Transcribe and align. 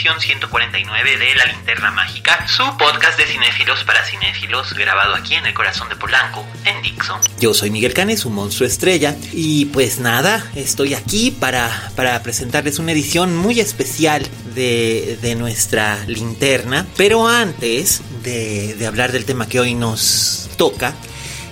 Edición 0.00 0.18
149 0.18 1.18
de 1.18 1.34
La 1.34 1.44
Linterna 1.44 1.90
Mágica, 1.90 2.46
su 2.48 2.62
podcast 2.78 3.18
de 3.18 3.26
cinéfilos 3.26 3.84
para 3.84 4.02
cinéfilos, 4.06 4.72
grabado 4.72 5.14
aquí 5.14 5.34
en 5.34 5.44
el 5.44 5.52
corazón 5.52 5.90
de 5.90 5.96
Polanco, 5.96 6.42
en 6.64 6.80
Dixon. 6.80 7.20
Yo 7.38 7.52
soy 7.52 7.70
Miguel 7.70 7.92
Canes, 7.92 8.24
un 8.24 8.32
monstruo 8.32 8.66
estrella, 8.66 9.14
y 9.30 9.66
pues 9.66 9.98
nada, 9.98 10.42
estoy 10.54 10.94
aquí 10.94 11.30
para, 11.32 11.92
para 11.96 12.22
presentarles 12.22 12.78
una 12.78 12.92
edición 12.92 13.36
muy 13.36 13.60
especial 13.60 14.26
de, 14.54 15.18
de 15.20 15.34
nuestra 15.34 16.02
linterna. 16.06 16.86
Pero 16.96 17.28
antes 17.28 18.00
de, 18.22 18.82
hablar 18.86 19.12
del 19.12 19.26
tema 19.26 19.48
que 19.48 19.60
hoy 19.60 19.74
nos 19.74 20.48
toca, 20.56 20.94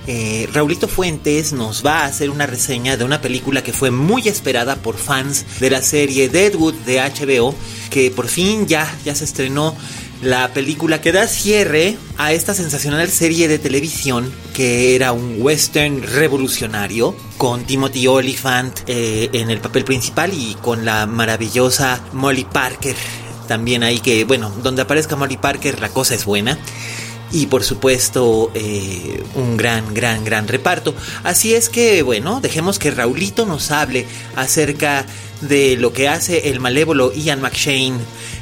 eh, 0.06 0.48
Raulito 0.54 0.88
Fuentes 0.88 1.52
nos 1.52 1.84
va 1.84 2.00
a 2.00 2.06
hacer 2.06 2.30
una 2.30 2.46
reseña 2.46 2.96
de 2.96 3.04
una 3.04 3.20
película 3.20 3.62
que 3.62 3.74
fue 3.74 3.90
muy 3.90 4.26
esperada 4.26 4.76
por 4.76 4.96
fans 4.96 5.60
de 5.60 5.68
la 5.68 5.82
serie 5.82 6.30
Deadwood 6.30 6.72
de 6.86 6.98
HBO, 6.98 7.54
que 7.90 8.10
por 8.10 8.28
fin 8.28 8.66
ya, 8.66 8.92
ya 9.04 9.14
se 9.14 9.24
estrenó 9.24 9.74
la 10.22 10.48
película 10.52 11.00
que 11.00 11.12
da 11.12 11.28
cierre 11.28 11.96
a 12.16 12.32
esta 12.32 12.54
sensacional 12.54 13.08
serie 13.08 13.46
de 13.46 13.58
televisión 13.58 14.32
que 14.52 14.96
era 14.96 15.12
un 15.12 15.36
western 15.38 16.02
revolucionario 16.02 17.14
con 17.36 17.64
Timothy 17.64 18.08
Olyphant 18.08 18.80
eh, 18.86 19.30
en 19.32 19.50
el 19.50 19.60
papel 19.60 19.84
principal 19.84 20.32
y 20.34 20.56
con 20.56 20.84
la 20.84 21.06
maravillosa 21.06 22.00
Molly 22.12 22.44
Parker 22.44 22.96
también 23.46 23.84
ahí 23.84 24.00
que 24.00 24.24
bueno 24.24 24.52
donde 24.62 24.82
aparezca 24.82 25.14
Molly 25.14 25.36
Parker 25.36 25.80
la 25.80 25.88
cosa 25.88 26.16
es 26.16 26.24
buena 26.24 26.58
y 27.32 27.46
por 27.46 27.64
supuesto 27.64 28.50
eh, 28.54 29.22
un 29.34 29.56
gran, 29.56 29.94
gran, 29.94 30.24
gran 30.24 30.48
reparto. 30.48 30.94
Así 31.24 31.54
es 31.54 31.68
que, 31.68 32.02
bueno, 32.02 32.40
dejemos 32.40 32.78
que 32.78 32.90
Raulito 32.90 33.46
nos 33.46 33.70
hable 33.70 34.06
acerca 34.36 35.04
de 35.40 35.76
lo 35.76 35.92
que 35.92 36.08
hace 36.08 36.50
el 36.50 36.60
malévolo 36.60 37.12
Ian 37.12 37.40
McShane 37.40 37.98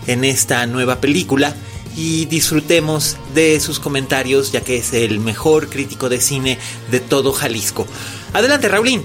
en 0.06 0.24
esta 0.24 0.66
nueva 0.66 1.00
película 1.00 1.54
y 1.96 2.26
disfrutemos 2.26 3.16
de 3.34 3.58
sus 3.60 3.80
comentarios 3.80 4.52
ya 4.52 4.60
que 4.60 4.76
es 4.78 4.92
el 4.92 5.18
mejor 5.18 5.68
crítico 5.68 6.08
de 6.08 6.20
cine 6.20 6.58
de 6.90 7.00
todo 7.00 7.32
Jalisco. 7.32 7.86
Adelante, 8.32 8.68
Raulín. 8.68 9.04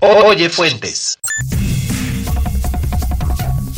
Oye, 0.00 0.48
Fuentes. 0.48 1.18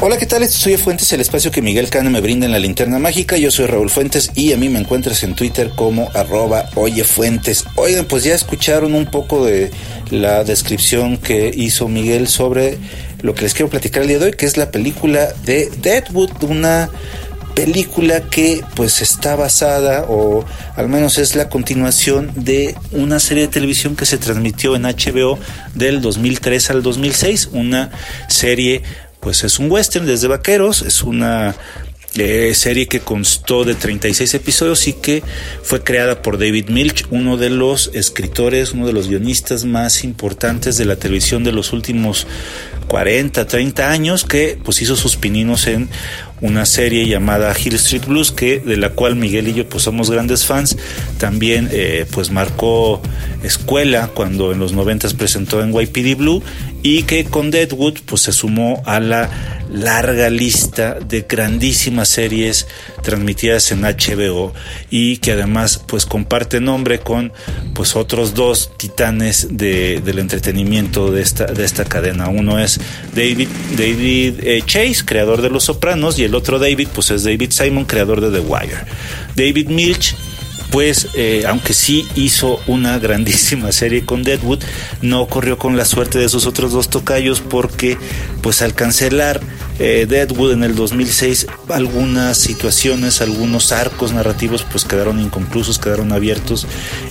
Hola, 0.04 0.18
¿qué 0.18 0.26
tal? 0.26 0.42
Esto 0.42 0.58
soy 0.58 0.76
Fuentes, 0.78 1.12
el 1.12 1.20
espacio 1.20 1.52
que 1.52 1.62
Miguel 1.62 1.88
Cano 1.88 2.10
me 2.10 2.20
brinda 2.20 2.44
en 2.44 2.50
la 2.50 2.58
linterna 2.58 2.98
mágica. 2.98 3.36
Yo 3.36 3.52
soy 3.52 3.66
Raúl 3.66 3.88
Fuentes 3.88 4.32
y 4.34 4.52
a 4.52 4.56
mí 4.56 4.68
me 4.68 4.80
encuentras 4.80 5.22
en 5.22 5.36
Twitter 5.36 5.70
como 5.76 6.10
arroba 6.12 6.68
Oye 6.74 7.04
Fuentes. 7.04 7.64
Oigan, 7.76 8.06
pues 8.06 8.24
ya 8.24 8.34
escucharon 8.34 8.96
un 8.96 9.06
poco 9.06 9.46
de 9.46 9.70
la 10.10 10.42
descripción 10.42 11.18
que 11.18 11.52
hizo 11.54 11.86
Miguel 11.86 12.26
sobre 12.26 12.78
lo 13.20 13.32
que 13.36 13.42
les 13.42 13.54
quiero 13.54 13.70
platicar 13.70 14.02
el 14.02 14.08
día 14.08 14.18
de 14.18 14.24
hoy, 14.24 14.32
que 14.32 14.44
es 14.44 14.56
la 14.56 14.72
película 14.72 15.28
de 15.44 15.70
Deadwood, 15.80 16.32
una 16.42 16.90
película 17.54 18.22
que 18.22 18.64
pues 18.74 19.02
está 19.02 19.36
basada 19.36 20.06
o 20.08 20.44
al 20.74 20.88
menos 20.88 21.18
es 21.18 21.36
la 21.36 21.48
continuación 21.48 22.32
de 22.34 22.74
una 22.90 23.20
serie 23.20 23.44
de 23.44 23.52
televisión 23.52 23.94
que 23.94 24.06
se 24.06 24.18
transmitió 24.18 24.74
en 24.74 24.82
HBO 24.82 25.38
del 25.76 26.00
2003 26.00 26.70
al 26.70 26.82
2006, 26.82 27.50
una 27.52 27.92
serie 28.28 28.82
pues 29.22 29.44
es 29.44 29.60
un 29.60 29.70
western 29.70 30.04
desde 30.04 30.26
vaqueros, 30.26 30.82
es 30.82 31.02
una 31.04 31.54
eh, 32.16 32.52
serie 32.54 32.88
que 32.88 33.00
constó 33.00 33.64
de 33.64 33.74
36 33.74 34.34
episodios 34.34 34.86
y 34.88 34.92
que 34.94 35.22
fue 35.62 35.82
creada 35.82 36.20
por 36.20 36.38
David 36.38 36.68
Milch, 36.68 37.06
uno 37.10 37.36
de 37.36 37.48
los 37.48 37.90
escritores, 37.94 38.72
uno 38.72 38.86
de 38.86 38.92
los 38.92 39.08
guionistas 39.08 39.64
más 39.64 40.02
importantes 40.02 40.76
de 40.76 40.84
la 40.84 40.96
televisión 40.96 41.44
de 41.44 41.52
los 41.52 41.72
últimos 41.72 42.26
40, 42.88 43.46
30 43.46 43.90
años, 43.90 44.24
que 44.24 44.58
pues 44.62 44.82
hizo 44.82 44.96
sus 44.96 45.16
pininos 45.16 45.68
en 45.68 45.88
una 46.42 46.66
serie 46.66 47.06
llamada 47.06 47.54
Hill 47.56 47.76
Street 47.76 48.04
Blues, 48.06 48.32
que 48.32 48.58
de 48.58 48.76
la 48.76 48.90
cual 48.90 49.16
Miguel 49.16 49.48
y 49.48 49.54
yo 49.54 49.68
pues 49.68 49.84
somos 49.84 50.10
grandes 50.10 50.44
fans. 50.44 50.76
También 51.16 51.68
eh, 51.72 52.04
pues 52.10 52.30
marcó 52.30 53.00
escuela 53.42 54.08
cuando 54.08 54.52
en 54.52 54.58
los 54.58 54.72
90 54.72 55.08
presentó 55.16 55.62
en 55.62 55.72
YPD 55.72 56.18
Blue 56.18 56.42
y 56.82 57.04
que 57.04 57.24
con 57.24 57.50
Deadwood 57.50 57.98
pues 58.06 58.22
se 58.22 58.32
sumó 58.32 58.82
a 58.86 59.00
la 59.00 59.30
larga 59.72 60.28
lista 60.28 60.98
de 61.00 61.22
grandísimas 61.22 62.08
series 62.08 62.66
transmitidas 63.02 63.70
en 63.72 63.82
HBO 63.82 64.52
y 64.90 65.16
que 65.18 65.32
además 65.32 65.82
pues 65.86 66.04
comparte 66.04 66.60
nombre 66.60 67.00
con 67.00 67.32
pues 67.74 67.96
otros 67.96 68.34
dos 68.34 68.70
titanes 68.76 69.48
de, 69.56 70.00
del 70.04 70.18
entretenimiento 70.18 71.10
de 71.10 71.22
esta, 71.22 71.46
de 71.46 71.64
esta 71.64 71.84
cadena. 71.84 72.28
Uno 72.28 72.58
es 72.58 72.80
David, 73.14 73.48
David 73.76 74.40
eh, 74.42 74.62
Chase, 74.66 75.04
creador 75.04 75.40
de 75.40 75.50
Los 75.50 75.64
Sopranos, 75.64 76.18
y 76.18 76.24
el 76.24 76.34
otro 76.34 76.58
David 76.58 76.88
pues 76.94 77.10
es 77.10 77.24
David 77.24 77.50
Simon, 77.50 77.84
creador 77.84 78.20
de 78.20 78.30
The 78.30 78.46
Wire. 78.46 78.84
David 79.36 79.68
Milch 79.68 80.14
pues 80.72 81.08
eh, 81.14 81.44
aunque 81.46 81.74
sí 81.74 82.08
hizo 82.16 82.60
una 82.66 82.98
grandísima 83.02 83.70
serie 83.70 84.04
con 84.04 84.24
Deadwood, 84.24 84.60
no 85.02 85.26
corrió 85.26 85.58
con 85.58 85.76
la 85.76 85.84
suerte 85.84 86.18
de 86.18 86.28
sus 86.28 86.46
otros 86.46 86.72
dos 86.72 86.88
tocayos 86.88 87.40
porque 87.40 87.98
pues 88.40 88.62
al 88.62 88.74
cancelar 88.74 89.40
eh, 89.78 90.06
Deadwood 90.08 90.52
en 90.52 90.64
el 90.64 90.74
2006 90.74 91.46
algunas 91.68 92.38
situaciones, 92.38 93.20
algunos 93.20 93.70
arcos 93.70 94.12
narrativos 94.12 94.64
pues 94.70 94.84
quedaron 94.84 95.20
inconclusos, 95.20 95.78
quedaron 95.78 96.12
abiertos 96.12 96.66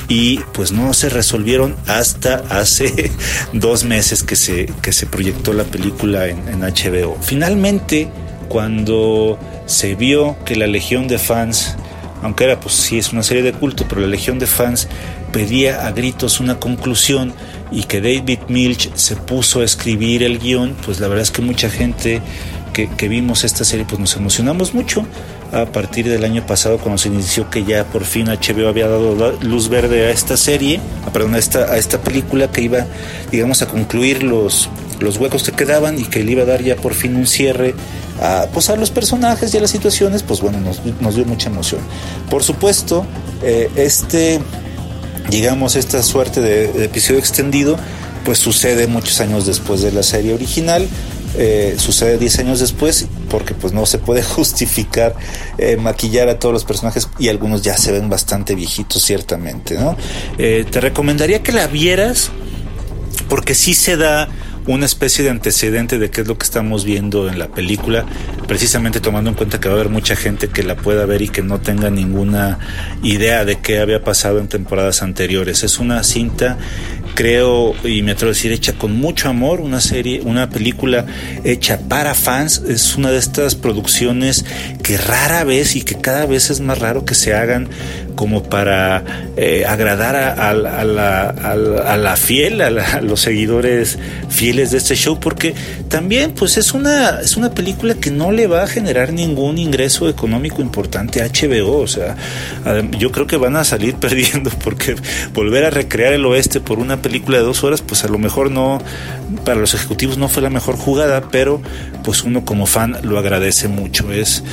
y 0.07 0.39
pues 0.53 0.71
no 0.71 0.93
se 0.93 1.09
resolvieron 1.09 1.75
hasta 1.85 2.43
hace 2.49 3.11
dos 3.53 3.83
meses 3.83 4.23
que 4.23 4.35
se, 4.35 4.65
que 4.81 4.91
se 4.91 5.05
proyectó 5.05 5.53
la 5.53 5.63
película 5.65 6.27
en, 6.27 6.47
en 6.47 6.61
HBO. 6.61 7.17
Finalmente, 7.21 8.09
cuando 8.49 9.39
se 9.67 9.95
vio 9.95 10.35
que 10.45 10.55
la 10.55 10.67
legión 10.67 11.07
de 11.07 11.19
fans 11.19 11.77
aunque 12.21 12.43
era 12.45 12.59
pues 12.59 12.75
sí 12.75 12.97
es 12.97 13.11
una 13.11 13.23
serie 13.23 13.43
de 13.43 13.53
culto, 13.53 13.85
pero 13.87 14.01
la 14.01 14.07
legión 14.07 14.39
de 14.39 14.47
fans 14.47 14.87
pedía 15.31 15.87
a 15.87 15.91
gritos 15.91 16.39
una 16.39 16.59
conclusión 16.59 17.33
y 17.71 17.83
que 17.83 18.01
David 18.01 18.39
Milch 18.47 18.93
se 18.95 19.15
puso 19.15 19.61
a 19.61 19.63
escribir 19.63 20.23
el 20.23 20.39
guion, 20.39 20.75
pues 20.85 20.99
la 20.99 21.07
verdad 21.07 21.23
es 21.23 21.31
que 21.31 21.41
mucha 21.41 21.69
gente 21.69 22.21
que, 22.73 22.89
que 22.89 23.07
vimos 23.07 23.43
esta 23.43 23.65
serie 23.65 23.85
pues 23.87 23.99
nos 23.99 24.15
emocionamos 24.15 24.73
mucho. 24.73 25.05
A 25.51 25.65
partir 25.65 26.07
del 26.07 26.23
año 26.23 26.45
pasado 26.45 26.77
cuando 26.77 26.97
se 26.97 27.09
inició 27.09 27.49
que 27.49 27.65
ya 27.65 27.83
por 27.83 28.05
fin 28.05 28.27
HBO 28.27 28.69
había 28.69 28.87
dado 28.87 29.37
luz 29.41 29.67
verde 29.67 30.05
a 30.05 30.09
esta 30.09 30.37
serie, 30.37 30.79
perdón, 31.11 31.35
a 31.35 31.39
esta, 31.39 31.65
a 31.65 31.77
esta 31.77 32.01
película 32.01 32.49
que 32.49 32.61
iba, 32.61 32.85
digamos, 33.31 33.61
a 33.61 33.67
concluir 33.67 34.23
los, 34.23 34.69
los 35.01 35.17
huecos 35.17 35.43
que 35.43 35.51
quedaban 35.51 35.99
y 35.99 36.03
que 36.03 36.23
le 36.23 36.33
iba 36.33 36.43
a 36.43 36.45
dar 36.45 36.63
ya 36.63 36.75
por 36.75 36.93
fin 36.93 37.15
un 37.15 37.27
cierre 37.27 37.73
a, 38.21 38.47
pues 38.53 38.69
a 38.69 38.75
los 38.75 38.91
personajes 38.91 39.53
y 39.53 39.57
a 39.57 39.61
las 39.61 39.71
situaciones, 39.71 40.23
pues 40.23 40.41
bueno, 40.41 40.59
nos, 40.59 41.15
dio 41.15 41.25
mucha 41.25 41.49
emoción. 41.49 41.81
Por 42.29 42.43
supuesto, 42.43 43.05
eh, 43.43 43.69
este, 43.75 44.39
digamos, 45.29 45.75
esta 45.75 46.03
suerte 46.03 46.41
de, 46.41 46.85
episodio 46.85 47.19
extendido, 47.19 47.77
pues 48.23 48.37
sucede 48.37 48.87
muchos 48.87 49.19
años 49.19 49.45
después 49.45 49.81
de 49.81 49.91
la 49.91 50.03
serie 50.03 50.33
original. 50.33 50.87
Eh, 51.37 51.75
sucede 51.77 52.17
10 52.17 52.39
años 52.39 52.59
después 52.59 53.07
porque 53.29 53.53
pues 53.53 53.71
no 53.71 53.85
se 53.85 53.97
puede 53.99 54.21
justificar 54.37 55.15
eh, 55.57 55.77
maquillar 55.77 56.27
a 56.27 56.37
todos 56.37 56.51
los 56.51 56.65
personajes 56.65 57.07
y 57.19 57.29
algunos 57.29 57.61
ya 57.61 57.77
se 57.77 57.93
ven 57.93 58.09
bastante 58.09 58.53
viejitos 58.53 59.01
ciertamente, 59.01 59.75
¿no? 59.75 59.95
Te 60.37 60.81
recomendaría 60.81 61.41
que 61.41 61.53
la 61.53 61.67
vieras 61.67 62.31
porque 63.29 63.55
sí 63.55 63.73
se 63.73 63.95
da 63.95 64.27
una 64.67 64.85
especie 64.85 65.23
de 65.23 65.29
antecedente 65.29 65.97
de 65.99 66.09
qué 66.09 66.21
es 66.21 66.27
lo 66.27 66.37
que 66.37 66.43
estamos 66.43 66.85
viendo 66.85 67.29
en 67.29 67.39
la 67.39 67.47
película, 67.47 68.05
precisamente 68.47 68.99
tomando 68.99 69.29
en 69.29 69.35
cuenta 69.35 69.59
que 69.59 69.69
va 69.69 69.75
a 69.75 69.79
haber 69.79 69.91
mucha 69.91 70.15
gente 70.15 70.49
que 70.49 70.63
la 70.63 70.75
pueda 70.75 71.05
ver 71.05 71.21
y 71.21 71.29
que 71.29 71.41
no 71.41 71.59
tenga 71.59 71.89
ninguna 71.89 72.59
idea 73.03 73.45
de 73.45 73.59
qué 73.59 73.79
había 73.79 74.03
pasado 74.03 74.39
en 74.39 74.47
temporadas 74.47 75.01
anteriores. 75.01 75.63
Es 75.63 75.79
una 75.79 76.03
cinta 76.03 76.57
creo 77.15 77.75
y 77.85 78.01
me 78.01 78.11
atrevo 78.11 78.31
a 78.31 78.33
decir 78.33 78.51
hecha 78.51 78.73
con 78.73 78.95
mucho 78.95 79.29
amor, 79.29 79.61
una 79.61 79.81
serie, 79.81 80.21
una 80.21 80.49
película 80.49 81.05
hecha 81.43 81.79
para 81.87 82.13
fans, 82.13 82.63
es 82.67 82.95
una 82.95 83.11
de 83.11 83.17
estas 83.17 83.55
producciones 83.55 84.45
que 84.83 84.97
rara 84.97 85.43
vez 85.43 85.75
y 85.75 85.81
que 85.81 85.95
cada 85.95 86.25
vez 86.25 86.49
es 86.49 86.61
más 86.61 86.79
raro 86.79 87.05
que 87.05 87.15
se 87.15 87.33
hagan 87.33 87.69
como 88.15 88.43
para 88.43 89.03
eh, 89.37 89.65
agradar 89.67 90.15
a, 90.15 90.53
la, 90.53 91.29
a, 91.29 91.97
la, 91.97 92.15
fiel, 92.15 92.61
a, 92.61 93.01
los 93.01 93.21
seguidores 93.21 93.97
fieles 94.29 94.71
de 94.71 94.77
este 94.77 94.95
show, 94.95 95.19
porque 95.19 95.53
también 95.89 96.31
pues 96.31 96.57
es 96.57 96.73
una, 96.73 97.21
es 97.21 97.37
una 97.37 97.51
película 97.51 97.95
que 97.95 98.11
no 98.11 98.31
le 98.31 98.47
va 98.47 98.63
a 98.63 98.67
generar 98.67 99.13
ningún 99.13 99.57
ingreso 99.57 100.09
económico 100.09 100.61
importante 100.61 101.21
a 101.21 101.27
HBO, 101.27 101.79
o 101.79 101.87
sea, 101.87 102.15
yo 102.97 103.11
creo 103.11 103.27
que 103.27 103.37
van 103.37 103.55
a 103.55 103.63
salir 103.63 103.95
perdiendo 103.99 104.49
porque 104.63 104.95
volver 105.33 105.65
a 105.65 105.69
recrear 105.69 106.13
el 106.13 106.25
oeste 106.25 106.59
por 106.59 106.79
una 106.79 107.01
película 107.01 107.37
de 107.37 107.43
dos 107.43 107.63
horas, 107.63 107.81
pues 107.81 108.03
a 108.03 108.07
lo 108.07 108.17
mejor 108.17 108.51
no, 108.51 108.81
para 109.45 109.59
los 109.59 109.73
ejecutivos 109.73 110.17
no 110.17 110.27
fue 110.27 110.41
la 110.41 110.49
mejor 110.49 110.75
jugada, 110.75 111.29
pero 111.31 111.61
pues 112.03 112.23
uno 112.23 112.45
como 112.45 112.65
fan 112.65 112.97
lo 113.03 113.17
agradece 113.19 113.67
mucho, 113.67 114.11
es 114.11 114.43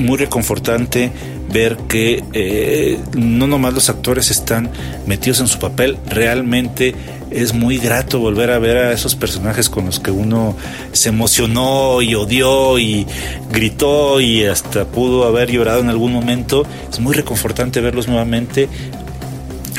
muy 0.00 0.18
reconfortante 0.18 1.12
ver 1.52 1.76
que 1.88 2.22
eh, 2.32 2.98
no 3.16 3.46
nomás 3.46 3.74
los 3.74 3.88
actores 3.88 4.30
están 4.30 4.70
metidos 5.06 5.40
en 5.40 5.48
su 5.48 5.58
papel, 5.58 5.98
realmente 6.08 6.94
es 7.30 7.54
muy 7.54 7.78
grato 7.78 8.18
volver 8.18 8.50
a 8.50 8.58
ver 8.58 8.76
a 8.76 8.92
esos 8.92 9.14
personajes 9.14 9.70
con 9.70 9.86
los 9.86 10.00
que 10.00 10.10
uno 10.10 10.56
se 10.92 11.10
emocionó 11.10 12.02
y 12.02 12.14
odió 12.14 12.78
y 12.78 13.06
gritó 13.52 14.20
y 14.20 14.44
hasta 14.44 14.84
pudo 14.84 15.24
haber 15.24 15.50
llorado 15.50 15.80
en 15.80 15.88
algún 15.88 16.12
momento. 16.12 16.66
Es 16.90 16.98
muy 16.98 17.14
reconfortante 17.14 17.80
verlos 17.80 18.08
nuevamente 18.08 18.68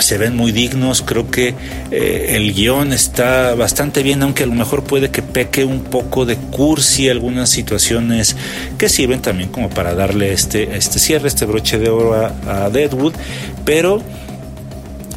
se 0.02 0.18
ven 0.18 0.36
muy 0.36 0.52
dignos, 0.52 1.02
creo 1.02 1.30
que 1.30 1.54
eh, 1.92 2.36
el 2.36 2.54
guion 2.54 2.94
está 2.94 3.56
bastante 3.56 4.04
bien, 4.04 4.22
aunque 4.24 4.44
a 4.44 4.48
lo 4.48 4.54
mejor 4.54 4.84
puede 4.84 5.10
que 5.10 5.22
peque 5.22 5.66
un 5.66 5.84
poco 5.84 6.26
de 6.26 6.36
cursi 6.36 7.10
algunas 7.10 7.50
situaciones 7.50 8.36
que 8.78 8.90
sirven 8.90 9.22
también 9.22 9.50
como 9.50 9.70
para 9.70 9.94
darle 9.96 10.34
este, 10.34 10.76
este 10.76 11.00
cierre, 11.00 11.28
este 11.28 11.46
broche 11.46 11.78
de 11.78 11.90
oro 11.90 12.14
a, 12.14 12.66
a 12.66 12.70
Deadwood, 12.70 13.14
pero 13.66 14.02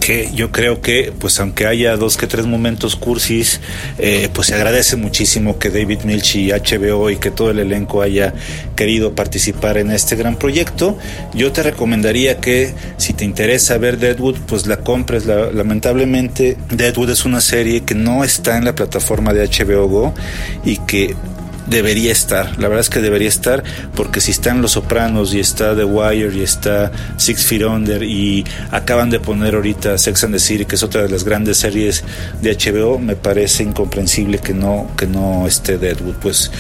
que 0.04 0.30
yo 0.34 0.52
creo 0.52 0.82
que, 0.82 1.14
pues 1.18 1.40
aunque 1.40 1.66
haya 1.66 1.96
dos 1.96 2.18
que 2.18 2.26
tres 2.26 2.44
momentos 2.44 2.94
cursis, 2.94 3.62
eh, 3.96 4.28
pues 4.34 4.48
se 4.48 4.54
agradece 4.54 4.96
muchísimo 4.96 5.58
que 5.58 5.70
David 5.70 6.00
Milch 6.04 6.36
y 6.36 6.50
HBO 6.50 7.08
y 7.08 7.16
que 7.16 7.30
todo 7.30 7.50
el 7.50 7.58
elenco 7.58 8.02
haya 8.02 8.34
querido 8.76 9.14
participar 9.14 9.78
en 9.78 9.90
este 9.90 10.14
gran 10.14 10.36
proyecto. 10.36 10.98
Yo 11.32 11.52
te 11.52 11.62
recomendaría 11.62 12.38
que 12.38 12.74
si 12.98 13.14
te 13.14 13.24
interesa 13.24 13.78
ver 13.78 13.96
Deadwood, 13.96 14.40
pues 14.46 14.66
la 14.66 14.76
compres. 14.76 15.24
lamentablemente, 15.24 16.58
Deadwood 16.68 17.08
es 17.08 17.24
una 17.24 17.40
serie 17.40 17.80
que 17.80 17.94
no 17.94 18.24
está 18.24 18.58
en 18.58 18.66
la 18.66 18.74
plataforma 18.74 19.32
de 19.32 19.48
HBO 19.48 19.88
Go 19.88 20.14
y 20.66 20.76
que 20.80 21.16
debería 21.66 22.12
estar. 22.12 22.58
La 22.58 22.69
verdad 22.69 22.81
es 22.81 22.90
que 22.90 23.00
debería 23.00 23.28
estar 23.28 23.62
porque 23.94 24.20
si 24.20 24.31
están 24.31 24.62
Los 24.62 24.72
Sopranos 24.72 25.34
y 25.34 25.40
está 25.40 25.75
The 25.75 25.84
Wire 25.84 26.37
y 26.37 26.43
está 26.43 26.93
Six 27.16 27.44
Feet 27.44 27.64
Under 27.64 28.02
y 28.02 28.44
acaban 28.70 29.11
de 29.11 29.20
poner 29.20 29.55
ahorita 29.55 29.99
Sex 29.99 30.25
and 30.25 30.34
the 30.34 30.40
City, 30.40 30.64
que 30.64 30.76
es 30.76 30.82
otra 30.82 31.02
de 31.02 31.08
las 31.08 31.25
grandes 31.25 31.58
series 31.58 32.05
de 32.43 32.56
HBO, 32.56 32.99
me 32.99 33.16
parece 33.16 33.62
incomprensible 33.62 34.38
que 34.38 34.55
no 34.55 34.90
que 34.96 35.06
no 35.06 35.46
esté 35.46 35.78
Deadwood. 35.78 36.16
Pues 36.16 36.50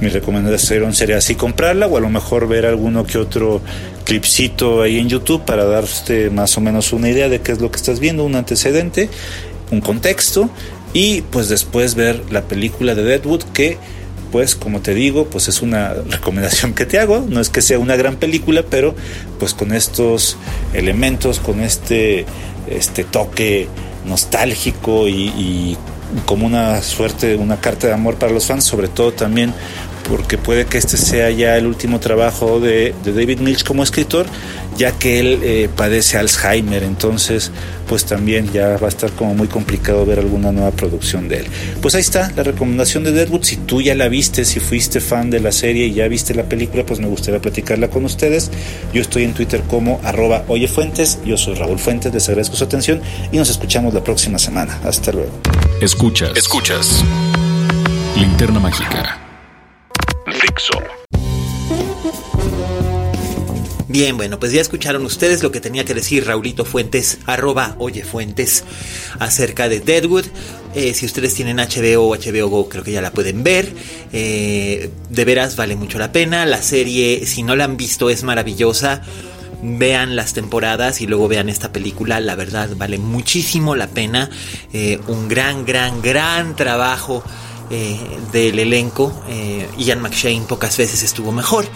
mi 0.00 0.08
recomendación 0.08 0.94
sería 0.94 1.18
así 1.18 1.34
comprarla 1.34 1.86
o 1.86 1.96
a 1.96 2.00
lo 2.00 2.08
mejor 2.08 2.48
ver 2.48 2.66
alguno 2.66 3.04
que 3.04 3.18
otro 3.18 3.60
clipcito 4.04 4.82
ahí 4.82 4.98
en 4.98 5.08
YouTube 5.08 5.44
para 5.44 5.64
darte 5.64 6.30
más 6.30 6.56
o 6.56 6.60
menos 6.60 6.92
una 6.92 7.10
idea 7.10 7.28
de 7.28 7.40
qué 7.40 7.52
es 7.52 7.60
lo 7.60 7.70
que 7.70 7.76
estás 7.76 8.00
viendo, 8.00 8.24
un 8.24 8.36
antecedente, 8.36 9.10
un 9.70 9.80
contexto 9.80 10.50
y 10.94 11.22
pues 11.22 11.48
después 11.48 11.94
ver 11.94 12.22
la 12.30 12.42
película 12.42 12.94
de 12.94 13.02
Deadwood 13.04 13.42
que 13.52 13.76
pues 14.30 14.54
como 14.54 14.80
te 14.80 14.94
digo, 14.94 15.26
pues 15.26 15.48
es 15.48 15.62
una 15.62 15.94
recomendación 15.94 16.74
que 16.74 16.86
te 16.86 16.98
hago, 16.98 17.24
no 17.28 17.40
es 17.40 17.50
que 17.50 17.62
sea 17.62 17.78
una 17.78 17.96
gran 17.96 18.16
película, 18.16 18.64
pero 18.68 18.94
pues 19.38 19.54
con 19.54 19.72
estos 19.72 20.36
elementos, 20.74 21.40
con 21.40 21.60
este, 21.60 22.26
este 22.68 23.04
toque 23.04 23.68
nostálgico 24.06 25.08
y, 25.08 25.76
como 26.24 26.46
una 26.46 26.80
suerte, 26.80 27.36
una 27.36 27.60
carta 27.60 27.86
de 27.86 27.92
amor 27.92 28.16
para 28.16 28.32
los 28.32 28.46
fans, 28.46 28.64
sobre 28.64 28.88
todo 28.88 29.12
también 29.12 29.52
porque 30.08 30.38
puede 30.38 30.66
que 30.66 30.78
este 30.78 30.96
sea 30.96 31.30
ya 31.30 31.56
el 31.56 31.66
último 31.66 32.00
trabajo 32.00 32.60
de, 32.60 32.94
David 33.04 33.40
Milch 33.40 33.64
como 33.64 33.82
escritor, 33.82 34.26
ya 34.76 34.92
que 34.92 35.20
él 35.20 35.40
eh, 35.42 35.68
padece 35.74 36.18
Alzheimer, 36.18 36.82
entonces 36.82 37.50
pues 37.88 38.04
también 38.04 38.52
ya 38.52 38.76
va 38.76 38.86
a 38.86 38.90
estar 38.90 39.10
como 39.12 39.34
muy 39.34 39.48
complicado 39.48 40.04
ver 40.04 40.18
alguna 40.18 40.52
nueva 40.52 40.70
producción 40.70 41.28
de 41.28 41.40
él. 41.40 41.46
Pues 41.80 41.94
ahí 41.94 42.02
está 42.02 42.30
la 42.36 42.42
recomendación 42.42 43.02
de 43.04 43.12
Deadwood, 43.12 43.44
si 43.44 43.56
tú 43.56 43.80
ya 43.80 43.94
la 43.94 44.08
viste, 44.08 44.44
si 44.44 44.60
fuiste 44.60 45.00
fan 45.00 45.30
de 45.30 45.40
la 45.40 45.52
serie 45.52 45.86
y 45.86 45.94
ya 45.94 46.06
viste 46.08 46.34
la 46.34 46.44
película, 46.44 46.84
pues 46.84 47.00
me 47.00 47.06
gustaría 47.06 47.40
platicarla 47.40 47.88
con 47.88 48.04
ustedes. 48.04 48.50
Yo 48.92 49.00
estoy 49.00 49.24
en 49.24 49.32
Twitter 49.32 49.62
como 49.68 50.00
arroba 50.04 50.44
oyefuentes, 50.48 51.18
yo 51.24 51.36
soy 51.36 51.54
Raúl 51.54 51.78
Fuentes, 51.78 52.12
les 52.12 52.28
agradezco 52.28 52.56
su 52.56 52.64
atención 52.64 53.00
y 53.32 53.38
nos 53.38 53.48
escuchamos 53.50 53.94
la 53.94 54.04
próxima 54.04 54.38
semana. 54.38 54.78
Hasta 54.84 55.12
luego. 55.12 55.32
Escuchas, 55.80 56.36
escuchas. 56.36 57.04
Linterna 58.16 58.60
Mágica 58.60 59.27
Bien, 63.88 64.18
bueno, 64.18 64.38
pues 64.38 64.52
ya 64.52 64.60
escucharon 64.60 65.04
ustedes 65.06 65.42
lo 65.42 65.50
que 65.50 65.62
tenía 65.62 65.84
que 65.84 65.94
decir 65.94 66.26
Raulito 66.26 66.66
Fuentes, 66.66 67.18
arroba 67.24 67.74
Oye 67.78 68.04
Fuentes, 68.04 68.64
acerca 69.18 69.68
de 69.70 69.80
Deadwood. 69.80 70.26
Eh, 70.74 70.92
si 70.92 71.06
ustedes 71.06 71.32
tienen 71.34 71.56
HBO 71.56 72.02
o 72.02 72.14
HBO 72.14 72.48
Go, 72.48 72.68
creo 72.68 72.84
que 72.84 72.92
ya 72.92 73.00
la 73.00 73.12
pueden 73.12 73.42
ver. 73.42 73.72
Eh, 74.12 74.90
de 75.08 75.24
veras 75.24 75.56
vale 75.56 75.74
mucho 75.74 75.98
la 75.98 76.12
pena. 76.12 76.44
La 76.44 76.60
serie, 76.60 77.24
si 77.24 77.42
no 77.42 77.56
la 77.56 77.64
han 77.64 77.78
visto, 77.78 78.10
es 78.10 78.24
maravillosa. 78.24 79.00
Vean 79.62 80.16
las 80.16 80.34
temporadas 80.34 81.00
y 81.00 81.06
luego 81.06 81.26
vean 81.26 81.48
esta 81.48 81.72
película. 81.72 82.20
La 82.20 82.36
verdad, 82.36 82.68
vale 82.76 82.98
muchísimo 82.98 83.74
la 83.74 83.88
pena. 83.88 84.28
Eh, 84.74 85.00
un 85.08 85.28
gran, 85.28 85.64
gran, 85.64 86.02
gran 86.02 86.54
trabajo 86.56 87.24
eh, 87.70 88.18
del 88.32 88.58
elenco. 88.58 89.12
Eh, 89.28 89.68
Ian 89.78 90.00
McShane 90.00 90.42
pocas 90.48 90.76
veces 90.76 91.02
estuvo 91.02 91.32
mejor. 91.32 91.66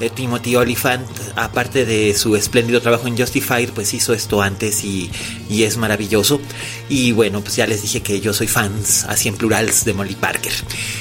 Eh, 0.00 0.10
Timothy 0.10 0.56
Oliphant, 0.56 1.06
aparte 1.36 1.84
de 1.84 2.14
su 2.14 2.36
espléndido 2.36 2.80
trabajo 2.80 3.06
en 3.06 3.16
Justified, 3.16 3.70
pues 3.70 3.92
hizo 3.94 4.14
esto 4.14 4.40
antes 4.40 4.82
y, 4.84 5.10
es 5.50 5.76
maravilloso. 5.76 6.40
Y 6.88 7.12
bueno, 7.12 7.40
pues 7.42 7.56
ya 7.56 7.66
les 7.66 7.82
dije 7.82 8.02
que 8.02 8.20
yo 8.20 8.32
soy 8.32 8.48
fans, 8.48 9.04
así 9.04 9.28
en 9.28 9.36
plurals, 9.36 9.84
de 9.84 9.92
Molly 9.92 10.14
Parker. 10.14 10.52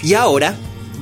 Y 0.04 0.14
ahora 0.14 0.56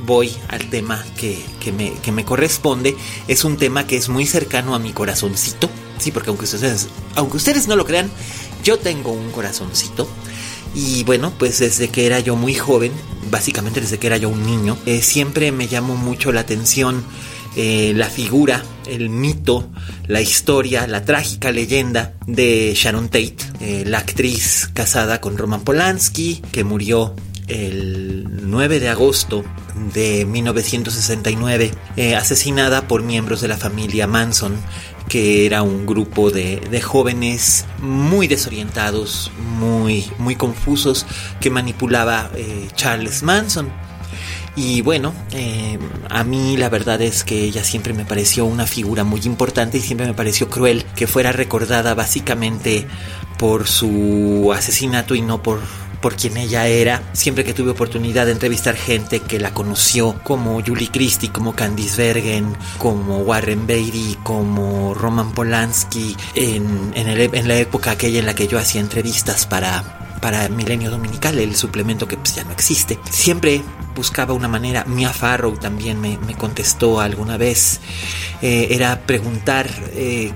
voy 0.06 0.32
al 0.48 0.70
tema 0.70 1.04
que, 1.16 1.44
me, 1.72 1.92
que 1.94 2.12
me 2.12 2.24
corresponde. 2.24 2.96
Es 3.28 3.44
un 3.44 3.56
tema 3.56 3.86
que 3.86 3.96
es 3.96 4.08
muy 4.08 4.26
cercano 4.26 4.74
a 4.74 4.78
mi 4.78 4.92
corazoncito. 4.92 5.68
Sí, 5.98 6.12
porque 6.12 6.30
aunque 6.30 6.44
ustedes, 6.44 6.88
aunque 7.16 7.36
ustedes 7.36 7.68
no 7.68 7.76
lo 7.76 7.84
crean, 7.84 8.10
yo 8.62 8.78
tengo 8.78 9.12
un 9.12 9.30
corazoncito. 9.30 10.08
Y 10.74 11.04
bueno, 11.04 11.32
pues 11.38 11.58
desde 11.58 11.88
que 11.88 12.06
era 12.06 12.20
yo 12.20 12.36
muy 12.36 12.54
joven, 12.54 12.92
básicamente 13.30 13.80
desde 13.80 13.98
que 13.98 14.06
era 14.06 14.16
yo 14.16 14.28
un 14.28 14.44
niño, 14.44 14.76
eh, 14.86 15.02
siempre 15.02 15.52
me 15.52 15.68
llamó 15.68 15.96
mucho 15.96 16.32
la 16.32 16.40
atención 16.40 17.04
eh, 17.56 17.92
la 17.96 18.08
figura, 18.08 18.62
el 18.86 19.08
mito, 19.08 19.68
la 20.06 20.20
historia, 20.20 20.86
la 20.86 21.04
trágica 21.04 21.50
leyenda 21.50 22.14
de 22.26 22.72
Sharon 22.74 23.08
Tate, 23.08 23.36
eh, 23.60 23.84
la 23.86 23.98
actriz 23.98 24.70
casada 24.72 25.20
con 25.20 25.36
Roman 25.36 25.62
Polanski, 25.62 26.42
que 26.52 26.64
murió 26.64 27.14
el 27.48 28.48
9 28.48 28.78
de 28.78 28.88
agosto 28.88 29.44
de 29.92 30.24
1969, 30.24 31.72
asesinada 32.16 32.86
por 32.86 33.02
miembros 33.02 33.40
de 33.40 33.48
la 33.48 33.56
familia 33.56 34.06
Manson 34.06 34.56
que 35.10 35.44
era 35.44 35.62
un 35.62 35.86
grupo 35.86 36.30
de, 36.30 36.80
jóvenes 36.80 37.66
muy 37.82 38.28
desorientados, 38.28 39.32
muy, 39.58 40.08
muy 40.18 40.36
confusos, 40.36 41.04
que 41.40 41.50
manipulaba 41.50 42.30
eh, 42.36 42.68
Charles 42.76 43.24
Manson. 43.24 43.70
Y 44.54 44.82
bueno, 44.82 45.12
eh, 45.32 45.78
a 46.08 46.22
mí 46.22 46.56
la 46.56 46.68
verdad 46.68 47.02
es 47.02 47.24
que 47.24 47.42
ella 47.42 47.64
siempre 47.64 47.92
me 47.92 48.04
pareció 48.04 48.44
una 48.44 48.66
figura 48.66 49.02
muy 49.02 49.20
importante 49.24 49.78
y 49.78 49.80
siempre 49.80 50.06
me 50.06 50.14
pareció 50.14 50.48
cruel 50.48 50.84
que 50.94 51.08
fuera 51.08 51.32
recordada 51.32 51.94
básicamente 51.94 52.86
por 53.36 53.66
su 53.66 54.52
asesinato 54.54 55.16
y 55.16 55.22
no 55.22 55.42
por 55.42 55.60
por 56.00 56.16
quien 56.16 56.36
ella 56.36 56.66
era. 56.66 57.02
Siempre 57.12 57.44
que 57.44 57.54
tuve 57.54 57.70
oportunidad 57.70 58.26
de 58.26 58.32
entrevistar 58.32 58.76
gente 58.76 59.20
que 59.20 59.38
la 59.38 59.52
conoció, 59.52 60.20
como 60.22 60.62
Julie 60.64 60.90
Christie, 60.90 61.30
como 61.30 61.54
Candice 61.54 62.12
Bergen, 62.12 62.56
como 62.78 63.18
Warren 63.18 63.66
Beatty, 63.66 64.18
como 64.22 64.94
Roman 64.94 65.32
Polanski, 65.32 66.16
en, 66.34 66.92
en, 66.94 67.48
la 67.48 67.56
época 67.56 67.92
aquella 67.92 68.18
en 68.18 68.26
la 68.26 68.34
que 68.34 68.48
yo 68.48 68.58
hacía 68.58 68.80
entrevistas 68.80 69.46
para 69.46 69.96
para 70.20 70.48
Milenio 70.48 70.90
Dominical, 70.90 71.38
el 71.38 71.56
suplemento 71.56 72.06
que 72.06 72.16
pues, 72.16 72.34
ya 72.34 72.44
no 72.44 72.52
existe. 72.52 72.98
Siempre 73.10 73.62
buscaba 73.94 74.34
una 74.34 74.48
manera, 74.48 74.84
Mia 74.84 75.12
Farrow 75.12 75.56
también 75.56 76.00
me, 76.00 76.18
contestó 76.36 77.00
alguna 77.00 77.36
vez, 77.36 77.80
eh, 78.42 78.68
era 78.70 79.00
preguntar 79.00 79.68
eh, 79.92 80.32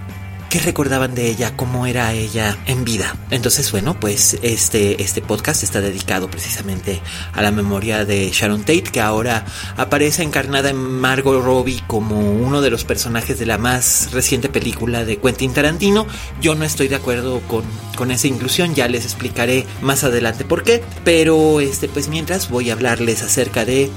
recordaban 0.61 1.15
de 1.15 1.29
ella, 1.29 1.57
cómo 1.57 1.87
era 1.87 2.13
ella 2.13 2.59
en 2.67 2.85
vida. 2.85 3.17
Entonces, 3.31 3.71
bueno, 3.73 3.99
pues 3.99 4.39
este, 4.43 5.03
este 5.03 5.23
podcast 5.23 5.63
está 5.63 5.81
dedicado 5.81 6.31
precisamente 6.31 7.01
a 7.33 7.43
la 7.43 7.51
memoria 7.51 8.05
de 8.05 8.31
Sharon 8.31 8.61
Tate, 8.61 8.85
que 8.85 9.01
ahora 9.01 9.45
aparece 9.77 10.23
encarnada 10.23 10.71
en 10.71 10.77
Margot 10.77 11.43
Robbie 11.43 11.83
como 11.87 12.19
uno 12.19 12.61
de 12.61 12.71
los 12.71 12.85
personajes 12.85 13.39
de 13.39 13.47
la 13.47 13.59
más 13.59 14.13
reciente 14.13 14.49
película 14.49 15.05
de 15.05 15.19
Quentin 15.19 15.53
Tarantino. 15.53 16.07
Yo 16.41 16.55
no 16.55 16.65
estoy 16.65 16.89
de 16.89 16.97
acuerdo 16.97 17.41
con, 17.49 17.65
con 17.97 18.11
esa 18.11 18.27
inclusión, 18.27 18.75
ya 18.75 18.89
les 18.89 19.05
explicaré 19.05 19.67
más 19.83 20.05
adelante 20.05 20.45
por 20.45 20.63
qué. 20.63 20.83
Pero 21.05 21.61
este, 21.61 21.89
pues 21.89 22.09
mientras 22.09 22.49
voy 22.49 22.71
a 22.71 22.75
hablarles 22.75 23.23
acerca 23.23 23.65
de 23.65 23.91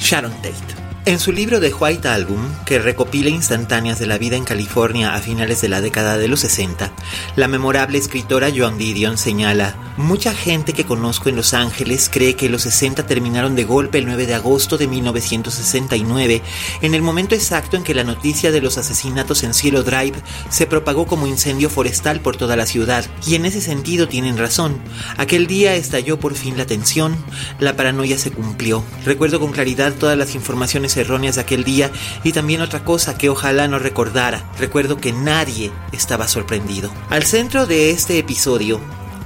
Sharon 0.00 0.32
Tate. 0.42 0.79
En 1.10 1.18
su 1.18 1.32
libro 1.32 1.58
The 1.58 1.74
White 1.74 2.06
Album, 2.06 2.38
que 2.64 2.78
recopila 2.78 3.30
instantáneas 3.30 3.98
de 3.98 4.06
la 4.06 4.16
vida 4.16 4.36
en 4.36 4.44
California 4.44 5.12
a 5.12 5.18
finales 5.18 5.60
de 5.60 5.68
la 5.68 5.80
década 5.80 6.16
de 6.16 6.28
los 6.28 6.38
60, 6.38 6.92
la 7.34 7.48
memorable 7.48 7.98
escritora 7.98 8.52
Joan 8.56 8.78
Didion 8.78 9.18
señala, 9.18 9.74
mucha 9.96 10.32
gente 10.32 10.72
que 10.72 10.84
conozco 10.84 11.28
en 11.28 11.34
Los 11.34 11.52
Ángeles 11.52 12.08
cree 12.12 12.36
que 12.36 12.48
los 12.48 12.62
60 12.62 13.08
terminaron 13.08 13.56
de 13.56 13.64
golpe 13.64 13.98
el 13.98 14.06
9 14.06 14.24
de 14.26 14.34
agosto 14.34 14.78
de 14.78 14.86
1969, 14.86 16.42
en 16.80 16.94
el 16.94 17.02
momento 17.02 17.34
exacto 17.34 17.76
en 17.76 17.82
que 17.82 17.92
la 17.92 18.04
noticia 18.04 18.52
de 18.52 18.60
los 18.60 18.78
asesinatos 18.78 19.42
en 19.42 19.52
Cielo 19.52 19.82
Drive 19.82 20.22
se 20.48 20.68
propagó 20.68 21.08
como 21.08 21.26
incendio 21.26 21.70
forestal 21.70 22.20
por 22.20 22.36
toda 22.36 22.54
la 22.54 22.66
ciudad, 22.66 23.04
y 23.26 23.34
en 23.34 23.46
ese 23.46 23.60
sentido 23.60 24.06
tienen 24.06 24.38
razón. 24.38 24.80
Aquel 25.16 25.48
día 25.48 25.74
estalló 25.74 26.20
por 26.20 26.36
fin 26.36 26.56
la 26.56 26.66
tensión, 26.66 27.16
la 27.58 27.74
paranoia 27.74 28.16
se 28.16 28.30
cumplió. 28.30 28.84
Recuerdo 29.04 29.40
con 29.40 29.50
claridad 29.50 29.92
todas 29.94 30.16
las 30.16 30.36
informaciones 30.36 30.99
erróneas 31.00 31.36
de 31.36 31.42
aquel 31.42 31.64
día 31.64 31.90
y 32.24 32.32
también 32.32 32.60
otra 32.60 32.84
cosa 32.84 33.16
que 33.16 33.28
ojalá 33.28 33.68
no 33.68 33.78
recordara. 33.78 34.44
Recuerdo 34.58 34.98
que 34.98 35.12
nadie 35.12 35.72
estaba 35.92 36.28
sorprendido. 36.28 36.90
Al 37.08 37.24
centro 37.24 37.66
de 37.66 37.90
este 37.90 38.18
episodio 38.18 38.80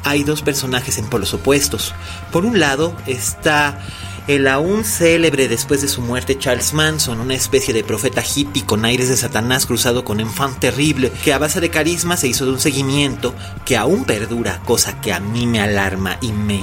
hay 0.04 0.22
dos 0.22 0.42
personajes 0.42 0.98
en 0.98 1.06
polos 1.06 1.34
opuestos. 1.34 1.94
Por 2.30 2.44
un 2.44 2.60
lado 2.60 2.94
está 3.06 3.80
el 4.26 4.48
aún 4.48 4.84
célebre 4.84 5.48
después 5.48 5.82
de 5.82 5.88
su 5.88 6.00
muerte 6.00 6.38
Charles 6.38 6.72
Manson, 6.72 7.20
una 7.20 7.34
especie 7.34 7.74
de 7.74 7.84
profeta 7.84 8.22
hippie 8.22 8.64
con 8.64 8.84
aires 8.84 9.08
de 9.08 9.16
Satanás 9.16 9.66
cruzado 9.66 10.04
con 10.04 10.20
enfant 10.20 10.58
terrible, 10.58 11.12
que 11.22 11.32
a 11.32 11.38
base 11.38 11.60
de 11.60 11.70
carisma 11.70 12.16
se 12.16 12.28
hizo 12.28 12.46
de 12.46 12.52
un 12.52 12.60
seguimiento 12.60 13.34
que 13.64 13.76
aún 13.76 14.04
perdura, 14.04 14.60
cosa 14.64 15.00
que 15.00 15.12
a 15.12 15.20
mí 15.20 15.46
me 15.46 15.60
alarma 15.60 16.16
y 16.22 16.32
me 16.32 16.54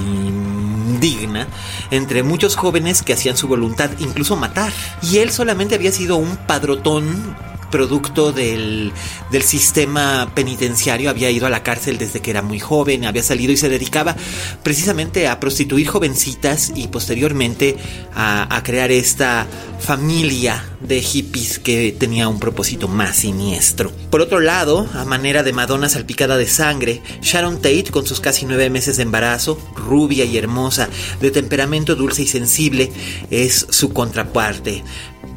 indigna, 1.02 1.48
entre 1.90 2.22
muchos 2.22 2.56
jóvenes 2.56 3.02
que 3.02 3.12
hacían 3.12 3.36
su 3.36 3.48
voluntad 3.48 3.90
incluso 3.98 4.36
matar. 4.36 4.72
Y 5.02 5.18
él 5.18 5.30
solamente 5.30 5.74
había 5.74 5.92
sido 5.92 6.16
un 6.16 6.36
padrotón 6.36 7.36
producto 7.72 8.30
del, 8.30 8.92
del, 9.32 9.42
sistema 9.42 10.30
penitenciario, 10.32 11.10
había 11.10 11.30
ido 11.30 11.48
a 11.48 11.50
la 11.50 11.64
cárcel 11.64 11.98
desde 11.98 12.20
que 12.20 12.30
era 12.30 12.42
muy 12.42 12.60
joven, 12.60 13.04
había 13.04 13.24
salido 13.24 13.52
y 13.52 13.56
se 13.56 13.68
dedicaba 13.68 14.14
precisamente 14.62 15.26
a 15.26 15.40
prostituir 15.40 15.88
jovencitas 15.88 16.72
y 16.76 16.86
posteriormente 16.86 17.76
a, 18.14 18.54
a 18.54 18.62
crear 18.62 18.92
esta 18.92 19.48
familia 19.80 20.64
de 20.80 21.00
hippies 21.00 21.58
que 21.58 21.92
tenía 21.98 22.28
un 22.28 22.38
propósito 22.38 22.86
más 22.86 23.16
siniestro. 23.16 23.90
Por 24.10 24.20
otro 24.20 24.40
lado, 24.40 24.88
a 24.94 25.04
manera 25.04 25.42
de 25.42 25.52
Madonna 25.52 25.88
salpicada 25.88 26.36
de 26.36 26.46
sangre, 26.46 27.02
Sharon 27.20 27.56
Tate, 27.56 27.90
con 27.90 28.06
sus 28.06 28.20
casi 28.20 28.46
nueve 28.46 28.70
meses 28.70 28.96
de 28.96 29.02
embarazo, 29.02 29.58
rubia 29.74 30.24
y 30.24 30.36
hermosa, 30.36 30.88
de 31.20 31.30
temperamento 31.30 31.96
dulce 31.96 32.22
y 32.22 32.26
sensible, 32.26 32.92
es 33.30 33.66
su 33.70 33.92
contraparte, 33.92 34.84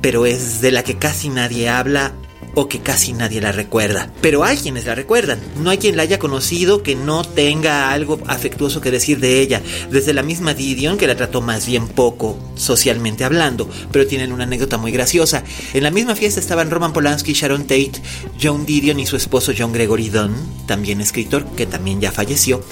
pero 0.01 0.25
es 0.25 0.61
de 0.61 0.71
la 0.71 0.83
que 0.83 0.97
casi 0.97 1.29
nadie 1.29 1.69
habla 1.69 2.13
o 2.55 2.67
que 2.67 2.79
casi 2.79 3.13
nadie 3.13 3.41
la 3.41 3.51
recuerda. 3.51 4.09
Pero 4.21 4.43
hay 4.43 4.57
quienes 4.57 4.85
la 4.85 4.95
recuerdan. 4.95 5.39
No 5.61 5.69
hay 5.69 5.77
quien 5.77 5.97
la 5.97 6.03
haya 6.03 6.19
conocido 6.19 6.81
que 6.81 6.95
no 6.95 7.23
tenga 7.23 7.91
algo 7.91 8.19
afectuoso 8.27 8.81
que 8.81 8.91
decir 8.91 9.19
de 9.19 9.41
ella. 9.41 9.61
Desde 9.91 10.13
la 10.13 10.23
misma 10.23 10.53
Didion, 10.53 10.97
que 10.97 11.07
la 11.07 11.15
trató 11.15 11.41
más 11.41 11.65
bien 11.67 11.87
poco 11.87 12.37
socialmente 12.55 13.25
hablando, 13.25 13.69
pero 13.91 14.07
tienen 14.07 14.31
una 14.31 14.45
anécdota 14.45 14.77
muy 14.77 14.91
graciosa. 14.91 15.43
En 15.73 15.83
la 15.83 15.91
misma 15.91 16.15
fiesta 16.15 16.39
estaban 16.39 16.71
Roman 16.71 16.93
Polanski, 16.93 17.33
Sharon 17.33 17.63
Tate, 17.63 18.01
John 18.41 18.65
Didion 18.65 18.99
y 18.99 19.05
su 19.05 19.17
esposo 19.17 19.51
John 19.57 19.73
Gregory 19.73 20.09
Dunn, 20.09 20.33
también 20.65 21.01
escritor, 21.01 21.45
que 21.55 21.65
también 21.65 21.99
ya 21.99 22.11
falleció. 22.11 22.63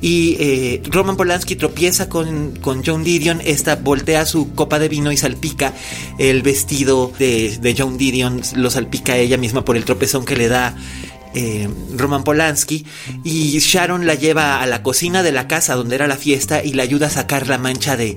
Y 0.00 0.36
eh, 0.40 0.82
Roman 0.86 1.16
Polanski 1.16 1.56
tropieza 1.56 2.08
con, 2.08 2.56
con 2.60 2.82
John 2.84 3.04
Didion, 3.04 3.42
esta 3.44 3.76
voltea 3.76 4.24
su 4.24 4.54
copa 4.54 4.78
de 4.78 4.88
vino 4.88 5.12
y 5.12 5.16
salpica 5.18 5.74
el 6.18 6.42
vestido 6.42 7.12
de, 7.18 7.58
de 7.58 7.74
John 7.76 7.98
Didion, 7.98 8.40
lo 8.56 8.70
salpica 8.70 9.17
ella 9.20 9.36
misma 9.36 9.64
por 9.64 9.76
el 9.76 9.84
tropezón 9.84 10.24
que 10.24 10.36
le 10.36 10.48
da 10.48 10.74
eh, 11.34 11.68
Roman 11.96 12.24
Polanski 12.24 12.86
y 13.24 13.58
Sharon 13.58 14.06
la 14.06 14.14
lleva 14.14 14.62
a 14.62 14.66
la 14.66 14.82
cocina 14.82 15.22
de 15.22 15.32
la 15.32 15.48
casa 15.48 15.74
donde 15.74 15.94
era 15.94 16.06
la 16.06 16.16
fiesta 16.16 16.62
y 16.64 16.72
le 16.72 16.82
ayuda 16.82 17.08
a 17.08 17.10
sacar 17.10 17.48
la 17.48 17.58
mancha 17.58 17.96
de, 17.96 18.16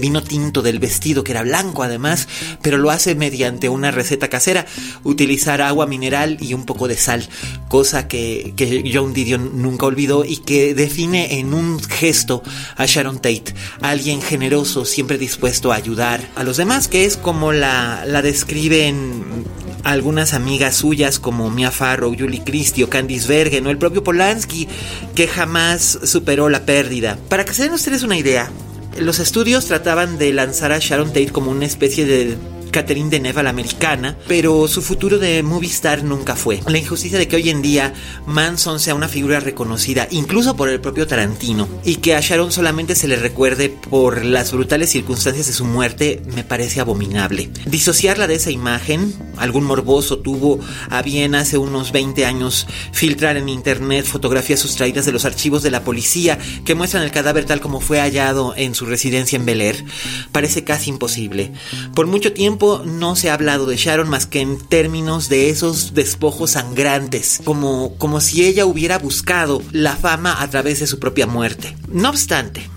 vino 0.00 0.22
tinto 0.22 0.62
del 0.62 0.78
vestido 0.78 1.24
que 1.24 1.32
era 1.32 1.42
blanco 1.42 1.82
además, 1.82 2.28
pero 2.62 2.78
lo 2.78 2.90
hace 2.90 3.14
mediante 3.14 3.68
una 3.68 3.90
receta 3.90 4.28
casera, 4.28 4.66
utilizar 5.04 5.62
agua 5.62 5.86
mineral 5.86 6.36
y 6.40 6.54
un 6.54 6.64
poco 6.64 6.88
de 6.88 6.96
sal, 6.96 7.28
cosa 7.68 8.08
que, 8.08 8.54
John 8.92 9.12
Didion 9.12 9.62
nunca 9.62 9.86
olvidó 9.86 10.24
y 10.24 10.38
que 10.38 10.74
define 10.74 11.38
en 11.38 11.54
un 11.54 11.80
gesto 11.80 12.42
a 12.76 12.86
Sharon 12.86 13.16
Tate, 13.16 13.54
alguien 13.80 14.22
generoso, 14.22 14.84
siempre 14.84 15.18
dispuesto 15.18 15.72
a 15.72 15.76
ayudar 15.76 16.28
a 16.36 16.44
los 16.44 16.56
demás, 16.56 16.88
que 16.88 17.04
es 17.04 17.16
como 17.16 17.52
la 17.52 18.22
describen 18.22 19.44
algunas 19.84 20.34
amigas 20.34 20.76
suyas 20.76 21.18
como 21.18 21.50
Mia 21.50 21.70
Farrow, 21.70 22.14
Julie 22.18 22.42
Christie 22.44 22.84
o 22.84 22.90
Candice 22.90 23.28
Bergen 23.28 23.66
o 23.66 23.70
el 23.70 23.78
propio 23.78 24.02
Polanski 24.02 24.68
que 25.14 25.28
jamás 25.28 25.98
superó 26.04 26.48
la 26.48 26.64
pérdida. 26.64 27.18
Para 27.28 27.44
que 27.44 27.54
se 27.54 27.64
den 27.64 27.72
ustedes 27.72 28.02
una 28.02 28.18
idea, 28.18 28.50
los 28.98 29.18
estudios 29.18 29.66
trataban 29.66 30.18
de 30.18 30.32
lanzar 30.32 30.72
a 30.72 30.78
Sharon 30.78 31.08
Tate 31.08 31.30
como 31.30 31.50
una 31.50 31.66
especie 31.66 32.04
de 32.04 32.36
Catherine 32.70 33.10
Deneuve 33.10 33.40
a 33.40 33.42
la 33.42 33.50
americana, 33.50 34.16
pero 34.26 34.68
su 34.68 34.82
futuro 34.82 35.18
de 35.18 35.42
movie 35.42 35.70
star 35.70 36.02
nunca 36.02 36.36
fue. 36.36 36.60
La 36.66 36.78
injusticia 36.78 37.18
de 37.18 37.28
que 37.28 37.36
hoy 37.36 37.50
en 37.50 37.62
día 37.62 37.94
Manson 38.26 38.80
sea 38.80 38.94
una 38.94 39.08
figura 39.08 39.40
reconocida 39.40 40.06
incluso 40.10 40.56
por 40.56 40.68
el 40.68 40.80
propio 40.80 41.06
Tarantino 41.06 41.68
y 41.84 41.96
que 41.96 42.14
a 42.14 42.20
Sharon 42.20 42.52
solamente 42.52 42.94
se 42.94 43.08
le 43.08 43.16
recuerde 43.16 43.68
por 43.68 44.24
las 44.24 44.52
brutales 44.52 44.90
circunstancias 44.90 45.46
de 45.46 45.52
su 45.52 45.64
muerte 45.64 46.22
me 46.34 46.44
parece 46.44 46.80
abominable. 46.80 47.50
Disociarla 47.66 48.26
de 48.26 48.34
esa 48.34 48.50
imagen, 48.50 49.14
algún 49.36 49.64
morboso 49.64 50.18
tuvo 50.18 50.60
a 50.90 51.02
bien 51.02 51.34
hace 51.34 51.58
unos 51.58 51.92
20 51.92 52.26
años 52.26 52.66
filtrar 52.92 53.36
en 53.36 53.48
internet 53.48 54.04
fotografías 54.04 54.60
sustraídas 54.60 55.06
de 55.06 55.12
los 55.12 55.24
archivos 55.24 55.62
de 55.62 55.70
la 55.70 55.84
policía 55.84 56.38
que 56.64 56.74
muestran 56.74 57.02
el 57.02 57.10
cadáver 57.10 57.44
tal 57.44 57.60
como 57.60 57.80
fue 57.80 58.00
hallado 58.00 58.54
en 58.56 58.74
su 58.74 58.86
residencia 58.86 59.36
en 59.36 59.46
Bel 59.46 59.60
Air. 59.60 59.84
Parece 60.32 60.64
casi 60.64 60.90
imposible. 60.90 61.52
Por 61.94 62.06
mucho 62.06 62.32
tiempo 62.32 62.57
no 62.84 63.16
se 63.16 63.30
ha 63.30 63.34
hablado 63.34 63.66
de 63.66 63.76
Sharon 63.76 64.08
más 64.08 64.26
que 64.26 64.40
en 64.40 64.58
términos 64.58 65.28
de 65.28 65.50
esos 65.50 65.94
despojos 65.94 66.52
sangrantes, 66.52 67.40
como, 67.44 67.94
como 67.98 68.20
si 68.20 68.44
ella 68.44 68.66
hubiera 68.66 68.98
buscado 68.98 69.62
la 69.72 69.96
fama 69.96 70.42
a 70.42 70.48
través 70.48 70.80
de 70.80 70.86
su 70.86 70.98
propia 70.98 71.26
muerte. 71.26 71.76
No 71.88 72.08
obstante, 72.10 72.68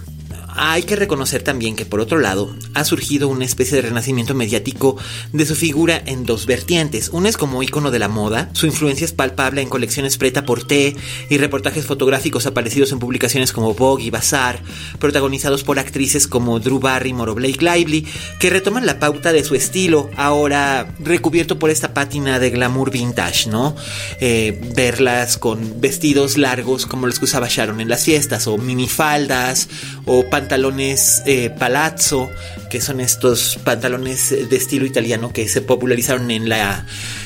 hay 0.63 0.83
que 0.83 0.95
reconocer 0.95 1.41
también 1.41 1.75
que 1.75 1.87
por 1.87 1.99
otro 1.99 2.19
lado 2.19 2.55
ha 2.75 2.83
surgido 2.83 3.29
una 3.29 3.45
especie 3.45 3.77
de 3.77 3.81
renacimiento 3.81 4.35
mediático 4.35 4.95
de 5.33 5.47
su 5.47 5.55
figura 5.55 5.99
en 6.05 6.23
dos 6.23 6.45
vertientes. 6.45 7.09
Una 7.09 7.29
es 7.29 7.37
como 7.37 7.63
ícono 7.63 7.89
de 7.89 7.97
la 7.97 8.07
moda, 8.07 8.51
su 8.53 8.67
influencia 8.67 9.05
es 9.05 9.11
palpable 9.11 9.63
en 9.63 9.69
colecciones 9.69 10.19
preta 10.19 10.45
por 10.45 10.67
té 10.67 10.95
y 11.31 11.39
reportajes 11.39 11.87
fotográficos 11.87 12.45
aparecidos 12.45 12.91
en 12.91 12.99
publicaciones 12.99 13.53
como 13.53 13.73
Vogue 13.73 14.03
y 14.03 14.11
Bazaar, 14.11 14.61
protagonizados 14.99 15.63
por 15.63 15.79
actrices 15.79 16.27
como 16.27 16.59
Drew 16.59 16.79
Barrymore 16.79 17.31
o 17.31 17.35
Blake 17.35 17.65
Lively, 17.65 18.05
que 18.39 18.51
retoman 18.51 18.85
la 18.85 18.99
pauta 18.99 19.33
de 19.33 19.43
su 19.43 19.55
estilo, 19.55 20.11
ahora 20.15 20.93
recubierto 20.99 21.57
por 21.57 21.71
esta 21.71 21.95
pátina 21.95 22.37
de 22.37 22.51
glamour 22.51 22.91
vintage, 22.91 23.49
¿no? 23.49 23.75
Eh, 24.19 24.61
verlas 24.75 25.39
con 25.39 25.81
vestidos 25.81 26.37
largos 26.37 26.85
como 26.85 27.07
los 27.07 27.17
que 27.17 27.25
usaba 27.25 27.47
Sharon 27.49 27.81
en 27.81 27.89
las 27.89 28.03
fiestas, 28.03 28.45
o 28.45 28.59
minifaldas, 28.59 29.67
o 30.05 30.29
pantalones 30.51 31.23
eh, 31.25 31.49
palazzo, 31.49 32.29
que 32.69 32.81
son 32.81 32.99
estos 32.99 33.57
pantalones 33.63 34.31
de 34.31 34.57
estilo 34.57 34.85
italiano 34.85 35.31
que 35.31 35.47
se 35.47 35.61
popularizaron 35.61 36.29
en 36.29 36.49
la, 36.49 36.85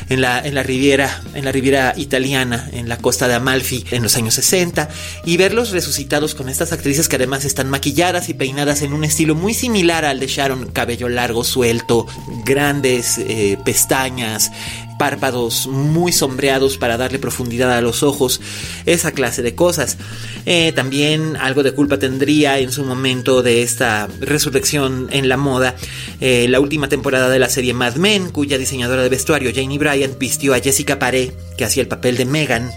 en 0.09 0.21
la, 0.21 0.45
en 0.45 0.53
la 0.53 0.61
Riviera, 0.61 1.23
en 1.33 1.43
la 1.43 1.51
Riviera 1.51 1.95
italiana, 1.97 2.69
en 2.71 2.87
la 2.87 2.97
costa 2.97 3.27
de 3.27 3.33
Amalfi 3.33 3.83
en 3.89 4.03
los 4.03 4.15
años 4.15 4.35
60, 4.35 4.89
y 5.25 5.37
verlos 5.37 5.71
resucitados 5.71 6.35
con 6.35 6.49
estas 6.49 6.71
actrices 6.71 7.09
que 7.09 7.15
además 7.15 7.45
están 7.45 7.67
maquilladas 7.67 8.29
y 8.29 8.35
peinadas 8.35 8.83
en 8.83 8.93
un 8.93 9.03
estilo 9.03 9.33
muy 9.33 9.55
similar 9.55 10.05
al 10.05 10.19
de 10.19 10.27
Sharon, 10.27 10.67
cabello 10.67 11.09
largo, 11.09 11.43
suelto, 11.43 12.05
grandes 12.45 13.17
eh, 13.17 13.57
pestañas, 13.65 14.51
párpados 14.97 15.67
muy 15.67 16.11
sombreados 16.11 16.77
para 16.77 16.97
darle 16.97 17.19
profundidad 17.19 17.71
a 17.71 17.81
los 17.81 18.03
ojos, 18.03 18.41
esa 18.85 19.11
clase 19.11 19.41
de 19.41 19.55
cosas. 19.55 19.97
Eh, 20.45 20.71
también 20.73 21.37
algo 21.37 21.63
de 21.63 21.73
culpa 21.73 21.97
tendría 21.97 22.59
en 22.59 22.71
su 22.71 22.83
momento 22.83 23.41
de 23.41 23.63
esta 23.63 24.07
resurrección 24.19 25.07
en 25.11 25.29
la 25.29 25.37
moda 25.37 25.75
eh, 26.21 26.47
la 26.49 26.59
última 26.59 26.89
temporada 26.89 27.29
de 27.29 27.39
la 27.39 27.49
serie 27.49 27.73
Mad 27.73 27.95
Men, 27.95 28.31
cuya 28.31 28.57
diseñadora 28.57 29.03
de 29.03 29.09
vestuario 29.09 29.51
Janie 29.53 29.79
Bryant 29.79 30.17
vistió 30.17 30.53
a 30.53 30.59
Jessica 30.59 30.99
Paré, 30.99 31.33
que 31.57 31.65
hacía 31.65 31.81
el 31.81 31.87
papel 31.87 32.17
de 32.17 32.25
Megan, 32.25 32.71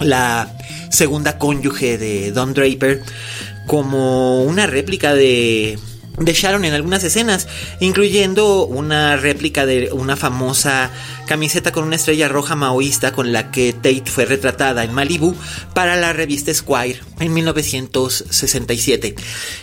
la 0.00 0.56
segunda 0.90 1.38
cónyuge 1.38 1.98
de 1.98 2.32
Don 2.32 2.54
Draper, 2.54 3.02
como 3.66 4.44
una 4.44 4.66
réplica 4.66 5.14
de 5.14 5.78
de 6.18 6.32
Sharon 6.32 6.64
en 6.64 6.72
algunas 6.72 7.04
escenas, 7.04 7.46
incluyendo 7.80 8.66
una 8.66 9.16
réplica 9.16 9.66
de 9.66 9.90
una 9.92 10.16
famosa 10.16 10.90
camiseta 11.26 11.72
con 11.72 11.84
una 11.84 11.96
estrella 11.96 12.28
roja 12.28 12.54
maoísta 12.54 13.12
con 13.12 13.32
la 13.32 13.50
que 13.50 13.72
Tate 13.72 14.04
fue 14.06 14.24
retratada 14.24 14.84
en 14.84 14.94
Malibu 14.94 15.34
para 15.74 15.96
la 15.96 16.12
revista 16.12 16.54
Squire 16.54 17.00
en 17.20 17.34
1967. 17.34 19.14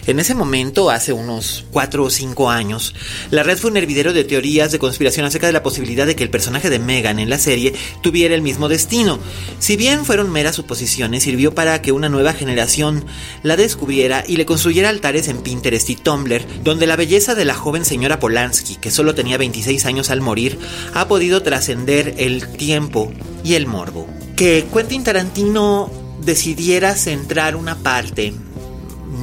En 0.07 0.19
ese 0.19 0.35
momento, 0.35 0.89
hace 0.89 1.13
unos 1.13 1.65
4 1.71 2.03
o 2.03 2.09
5 2.09 2.49
años, 2.49 2.93
la 3.31 3.43
red 3.43 3.57
fue 3.57 3.71
un 3.71 3.77
hervidero 3.77 4.13
de 4.13 4.23
teorías 4.23 4.71
de 4.71 4.79
conspiración 4.79 5.25
acerca 5.25 5.47
de 5.47 5.53
la 5.53 5.63
posibilidad 5.63 6.05
de 6.05 6.15
que 6.15 6.23
el 6.23 6.29
personaje 6.29 6.69
de 6.69 6.79
Megan 6.79 7.19
en 7.19 7.29
la 7.29 7.39
serie 7.39 7.73
tuviera 8.01 8.35
el 8.35 8.41
mismo 8.41 8.69
destino. 8.69 9.19
Si 9.59 9.77
bien 9.77 10.05
fueron 10.05 10.31
meras 10.31 10.55
suposiciones, 10.55 11.23
sirvió 11.23 11.55
para 11.55 11.81
que 11.81 11.91
una 11.91 12.09
nueva 12.09 12.33
generación 12.33 13.05
la 13.41 13.55
descubriera 13.55 14.23
y 14.27 14.37
le 14.37 14.45
construyera 14.45 14.89
altares 14.89 15.27
en 15.27 15.41
Pinterest 15.41 15.89
y 15.89 15.95
Tumblr, 15.95 16.45
donde 16.63 16.87
la 16.87 16.95
belleza 16.95 17.35
de 17.35 17.45
la 17.45 17.55
joven 17.55 17.85
señora 17.85 18.19
Polanski, 18.19 18.75
que 18.75 18.91
solo 18.91 19.15
tenía 19.15 19.37
26 19.37 19.85
años 19.85 20.09
al 20.09 20.21
morir, 20.21 20.59
ha 20.93 21.07
podido 21.07 21.41
trascender 21.53 22.15
el 22.17 22.47
tiempo 22.47 23.11
y 23.43 23.53
el 23.53 23.67
morbo. 23.67 24.07
Que 24.35 24.65
Quentin 24.73 25.03
Tarantino 25.03 25.91
decidiera 26.19 26.95
centrar 26.95 27.55
una 27.55 27.75
parte 27.75 28.33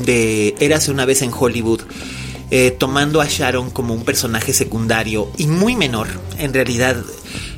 de 0.04 0.54
Érase 0.60 0.92
una 0.92 1.04
vez 1.06 1.22
en 1.22 1.32
Hollywood, 1.36 1.80
eh, 2.52 2.70
tomando 2.70 3.20
a 3.20 3.26
Sharon 3.26 3.70
como 3.70 3.94
un 3.94 4.04
personaje 4.04 4.52
secundario 4.52 5.28
y 5.38 5.48
muy 5.48 5.74
menor, 5.74 6.06
en 6.38 6.54
realidad 6.54 7.02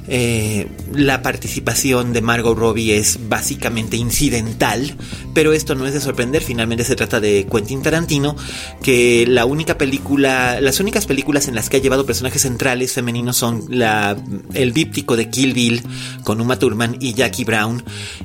eh, 0.08 0.68
la 0.92 1.22
participación 1.22 2.12
de 2.12 2.22
Margot 2.22 2.56
Robbie 2.56 2.96
es 2.96 3.28
básicamente 3.28 3.96
incidental, 3.96 4.96
pero 5.32 5.52
esto 5.52 5.74
no 5.74 5.86
es 5.86 5.94
de 5.94 6.00
sorprender, 6.00 6.42
finalmente 6.42 6.84
se 6.84 6.96
trata 6.96 7.20
de 7.20 7.46
Quentin 7.50 7.82
Tarantino, 7.82 8.36
que 8.82 9.26
la 9.28 9.44
única 9.44 9.78
película, 9.78 10.60
las 10.60 10.80
únicas 10.80 11.06
películas 11.06 11.48
en 11.48 11.54
las 11.54 11.70
que 11.70 11.76
ha 11.76 11.80
llevado 11.80 12.04
personajes 12.04 12.42
centrales 12.42 12.92
femeninos 12.92 13.36
son 13.36 13.64
la, 13.68 14.16
el 14.54 14.72
díptico 14.72 15.16
de 15.16 15.30
Kill 15.30 15.54
Bill 15.54 15.82
con 16.24 16.40
Uma 16.40 16.58
Thurman 16.58 16.96
y 17.00 17.14
Jackie 17.14 17.44
Brown. 17.44 17.82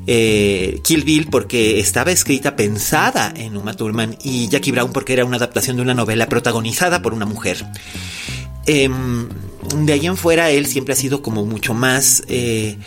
Eh, 0.07 0.79
Kill 0.83 1.03
Bill 1.03 1.27
porque 1.29 1.79
estaba 1.79 2.11
escrita 2.11 2.55
pensada 2.55 3.33
en 3.35 3.55
Uma 3.55 3.73
Thurman 3.73 4.17
y 4.23 4.47
Jackie 4.49 4.71
Brown 4.71 4.91
porque 4.91 5.13
era 5.13 5.25
una 5.25 5.37
adaptación 5.37 5.75
de 5.75 5.83
una 5.83 5.93
novela 5.93 6.27
protagonizada 6.27 7.01
por 7.01 7.13
una 7.13 7.25
mujer. 7.25 7.65
Em, 8.65 9.29
de 9.75 9.93
ahí 9.93 10.05
en 10.05 10.17
fuera 10.17 10.49
él 10.51 10.65
siempre 10.65 10.93
ha 10.93 10.97
sido 10.97 11.21
como 11.21 11.45
mucho 11.45 11.73
más 11.73 12.23
eh, 12.27 12.77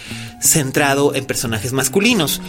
centrado 0.41 1.15
en 1.15 1.25
personajes 1.25 1.73
masculinos. 1.73 2.41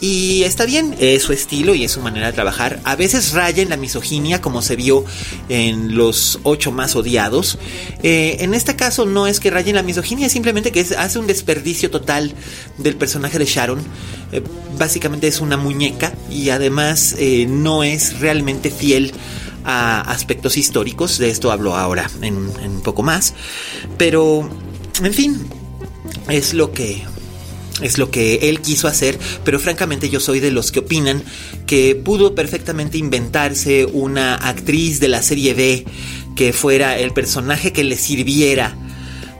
Y 0.00 0.44
está 0.44 0.64
bien, 0.64 0.94
es 1.00 1.24
su 1.24 1.32
estilo 1.32 1.74
y 1.74 1.82
es 1.82 1.90
su 1.90 2.00
manera 2.00 2.28
de 2.28 2.32
trabajar. 2.32 2.78
A 2.84 2.94
veces 2.94 3.32
raya 3.32 3.64
en 3.64 3.68
la 3.68 3.76
misoginia, 3.76 4.40
como 4.40 4.62
se 4.62 4.76
vio 4.76 5.04
en 5.48 5.96
los 5.96 6.38
ocho 6.44 6.70
más 6.70 6.94
odiados. 6.94 7.58
Eh, 8.04 8.36
en 8.38 8.54
este 8.54 8.76
caso 8.76 9.06
no 9.06 9.26
es 9.26 9.40
que 9.40 9.50
raye 9.50 9.70
en 9.70 9.76
la 9.76 9.82
misoginia, 9.82 10.28
simplemente 10.28 10.70
que 10.70 10.86
hace 10.96 11.18
un 11.18 11.26
desperdicio 11.26 11.90
total 11.90 12.32
del 12.76 12.94
personaje 12.94 13.40
de 13.40 13.44
Sharon. 13.44 13.80
Eh, 14.30 14.40
básicamente 14.78 15.26
es 15.26 15.40
una 15.40 15.56
muñeca 15.56 16.12
y 16.30 16.50
además 16.50 17.16
no 17.48 17.82
es 17.82 18.20
realmente 18.20 18.70
fiel 18.70 19.12
a 19.68 20.00
aspectos 20.00 20.56
históricos, 20.56 21.18
de 21.18 21.28
esto 21.28 21.52
hablo 21.52 21.76
ahora 21.76 22.10
en, 22.22 22.36
un 22.36 22.80
poco 22.82 23.02
más, 23.02 23.34
pero 23.98 24.48
en 25.02 25.12
fin, 25.12 25.46
es 26.30 26.54
lo 26.54 26.72
que 26.72 27.04
es 27.82 27.98
lo 27.98 28.10
que 28.10 28.48
él 28.48 28.60
quiso 28.60 28.88
hacer, 28.88 29.18
pero 29.44 29.60
francamente 29.60 30.08
yo 30.08 30.18
soy 30.18 30.40
de 30.40 30.50
los 30.50 30.72
que 30.72 30.80
opinan 30.80 31.22
que 31.66 31.94
pudo 31.94 32.34
perfectamente 32.34 32.98
inventarse 32.98 33.84
una 33.84 34.34
actriz 34.34 34.98
de 34.98 35.08
la 35.08 35.22
serie 35.22 35.54
B 35.54 35.84
que 36.34 36.52
fuera 36.52 36.98
el 36.98 37.12
personaje 37.12 37.72
que 37.72 37.84
le 37.84 37.96
sirviera 37.96 38.74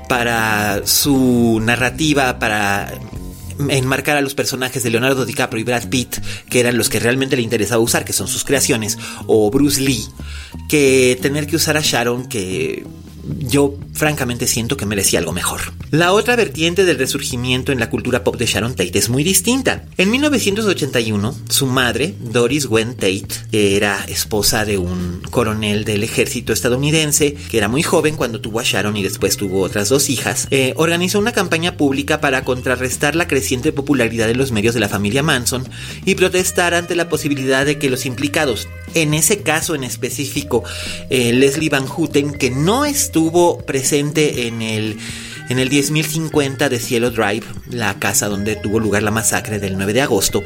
para 0.08 0.86
su 0.86 1.58
narrativa, 1.60 2.38
para 2.38 2.92
enmarcar 3.68 4.16
a 4.16 4.20
los 4.20 4.34
personajes 4.34 4.82
de 4.82 4.90
Leonardo 4.90 5.24
DiCaprio 5.24 5.60
y 5.60 5.64
Brad 5.64 5.88
Pitt, 5.88 6.16
que 6.48 6.60
eran 6.60 6.76
los 6.76 6.88
que 6.88 7.00
realmente 7.00 7.36
le 7.36 7.42
interesaba 7.42 7.82
usar, 7.82 8.04
que 8.04 8.12
son 8.12 8.28
sus 8.28 8.44
creaciones, 8.44 8.98
o 9.26 9.50
Bruce 9.50 9.80
Lee, 9.80 10.04
que 10.68 11.18
tener 11.20 11.46
que 11.46 11.56
usar 11.56 11.76
a 11.76 11.80
Sharon, 11.82 12.28
que 12.28 12.84
yo 13.38 13.74
francamente 13.92 14.46
siento 14.46 14.76
que 14.76 14.86
merecía 14.86 15.18
algo 15.18 15.32
mejor. 15.32 15.60
La 15.90 16.12
otra 16.12 16.36
vertiente 16.36 16.84
del 16.84 16.98
resurgimiento 16.98 17.72
en 17.72 17.80
la 17.80 17.90
cultura 17.90 18.24
pop 18.24 18.36
de 18.36 18.46
Sharon 18.46 18.74
Tate 18.74 18.98
es 18.98 19.08
muy 19.08 19.24
distinta. 19.24 19.84
En 19.96 20.10
1981, 20.10 21.34
su 21.48 21.66
madre, 21.66 22.14
Doris 22.20 22.66
Gwen 22.66 22.94
Tate, 22.94 23.28
que 23.50 23.76
era 23.76 24.04
esposa 24.06 24.64
de 24.64 24.78
un 24.78 25.20
coronel 25.30 25.84
del 25.84 26.04
ejército 26.04 26.52
estadounidense, 26.52 27.34
que 27.34 27.58
era 27.58 27.68
muy 27.68 27.82
joven 27.82 28.16
cuando 28.16 28.40
tuvo 28.40 28.60
a 28.60 28.64
Sharon 28.64 28.96
y 28.96 29.02
después 29.02 29.36
tuvo 29.36 29.60
otras 29.60 29.88
dos 29.88 30.10
hijas, 30.10 30.46
eh, 30.50 30.74
organizó 30.76 31.18
una 31.18 31.32
campaña 31.32 31.76
pública 31.76 32.20
para 32.20 32.44
contrarrestar 32.44 33.16
la 33.16 33.28
creciente 33.28 33.72
popularidad 33.72 34.26
de 34.26 34.34
los 34.34 34.52
medios 34.52 34.74
de 34.74 34.80
la 34.80 34.88
familia 34.88 35.22
Manson 35.22 35.68
y 36.04 36.14
protestar 36.14 36.74
ante 36.74 36.94
la 36.94 37.08
posibilidad 37.08 37.66
de 37.66 37.78
que 37.78 37.90
los 37.90 38.06
implicados, 38.06 38.68
en 38.94 39.14
ese 39.14 39.42
caso 39.42 39.74
en 39.74 39.84
específico, 39.84 40.64
eh, 41.10 41.32
Leslie 41.32 41.70
Van 41.70 41.86
Houten, 41.86 42.32
que 42.32 42.50
no 42.50 42.84
estuvo 42.84 43.17
presente 43.64 44.46
en 44.46 44.62
el 44.62 44.98
en 45.48 45.58
el 45.58 45.70
10.050 45.70 46.68
de 46.68 46.78
Cielo 46.78 47.10
Drive, 47.10 47.44
la 47.70 47.98
casa 47.98 48.28
donde 48.28 48.56
tuvo 48.56 48.80
lugar 48.80 49.02
la 49.02 49.10
masacre 49.10 49.58
del 49.58 49.76
9 49.76 49.92
de 49.92 50.02
agosto, 50.02 50.42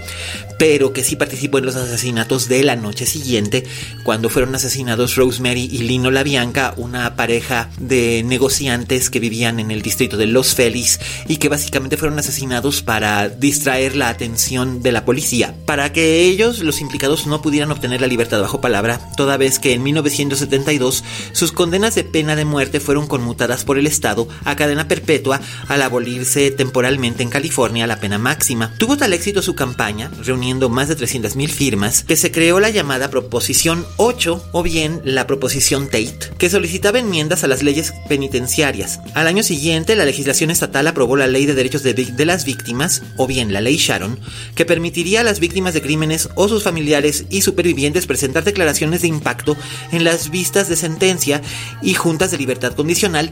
pero 0.59 0.93
que 0.93 1.05
sí 1.05 1.17
participó 1.17 1.59
en 1.59 1.67
los 1.67 1.77
asesinatos 1.77 2.49
de 2.49 2.63
la 2.63 2.77
noche 2.77 3.07
siguiente, 3.07 3.65
cuando 4.05 4.29
fueron 4.29 4.55
asesinados 4.55 5.17
Rosemary 5.17 5.69
y 5.71 5.79
Lino 5.79 6.11
Bianca, 6.23 6.75
una 6.77 7.17
pareja 7.17 7.71
de 7.79 8.23
negociantes 8.25 9.11
que 9.11 9.21
vivían 9.21 9.59
en 9.61 9.71
el 9.71 9.83
distrito 9.83 10.17
de 10.17 10.27
Los 10.27 10.55
Feliz 10.55 11.01
y 11.27 11.39
que 11.39 11.49
básicamente 11.49 11.97
fueron 11.97 12.19
asesinados 12.19 12.83
para 12.83 13.29
distraer 13.29 13.97
la 13.97 14.09
atención 14.09 14.83
de 14.83 14.93
la 14.93 15.05
policía, 15.05 15.55
para 15.67 15.93
que 15.93 16.21
ellos, 16.21 16.61
los 16.61 16.81
implicados, 16.81 17.27
no 17.27 17.43
pudieran 17.43 17.71
obtener 17.71 18.01
la 18.01 18.07
libertad 18.07 18.41
bajo 18.41 18.61
palabra, 18.61 19.01
toda 19.17 19.37
vez 19.37 19.59
que 19.59 19.73
en 19.73 19.83
1972 19.83 21.03
sus 21.33 21.53
condenas 21.53 21.95
de 21.95 22.05
pena 22.05 22.37
de 22.37 22.45
muerte 22.45 22.81
fueron 22.81 23.07
conmutadas 23.07 23.65
por 23.65 23.79
el 23.79 23.87
Estado 23.87 24.29
a 24.45 24.57
cadena 24.57 24.89
perpetua 24.93 25.41
al 25.69 25.81
abolirse 25.81 26.51
temporalmente 26.51 27.23
en 27.23 27.31
California 27.31 27.87
la 27.87 27.99
pena 27.99 28.19
máxima. 28.19 28.75
Tuvo 28.77 28.99
tal 28.99 29.15
éxito 29.15 29.41
su 29.41 29.55
campaña, 29.55 30.11
reuniendo 30.23 30.69
más 30.69 30.89
de 30.89 30.99
300.000 30.99 31.49
firmas, 31.49 32.05
que 32.05 32.17
se 32.17 32.31
creó 32.31 32.61
la 32.61 32.69
llamada 32.69 33.09
Proposición 33.09 33.87
8 33.97 34.51
o 34.53 34.63
bien 34.63 35.01
la 35.05 35.27
Proposición 35.27 35.87
Tate, 35.87 36.35
que 36.37 36.51
solicitaba 36.51 36.99
enmiendas 36.99 37.43
a 37.43 37.47
las 37.47 37.63
leyes 37.63 37.95
penitenciarias. 38.07 39.01
Al 39.15 39.27
año 39.27 39.43
siguiente, 39.43 39.97
la 39.97 40.05
legislación 40.05 40.51
estatal 40.51 40.87
aprobó 40.87 41.17
la 41.17 41.27
Ley 41.27 41.47
de 41.47 41.55
Derechos 41.55 41.83
de, 41.83 41.95
de 41.95 42.27
las 42.27 42.45
Víctimas, 42.45 43.03
o 43.17 43.27
bien 43.27 43.51
la 43.55 43.63
Ley 43.63 43.77
Sharon, 43.77 44.21
que 44.55 44.67
permitiría 44.67 45.23
a 45.23 45.25
las 45.25 45.41
víctimas 45.41 45.73
de 45.73 45.81
crímenes 45.81 46.29
o 46.35 46.49
sus 46.49 46.65
familiares 46.65 47.25
y 47.31 47.41
supervivientes 47.41 48.07
presentar 48.07 48.45
declaraciones 48.45 49.01
de 49.01 49.09
impacto 49.09 49.57
en 49.91 50.05
las 50.05 50.31
vistas 50.31 50.69
de 50.69 50.77
sentencia 50.77 51.41
y 51.81 51.95
juntas 51.95 52.31
de 52.31 52.39
libertad 52.39 52.75
condicional 52.75 53.31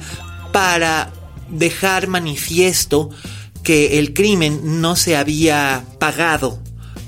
para 0.52 1.12
dejar 1.50 2.08
manifiesto 2.08 3.10
que 3.62 3.98
el 3.98 4.14
crimen 4.14 4.80
no 4.80 4.96
se 4.96 5.16
había 5.16 5.84
pagado 5.98 6.58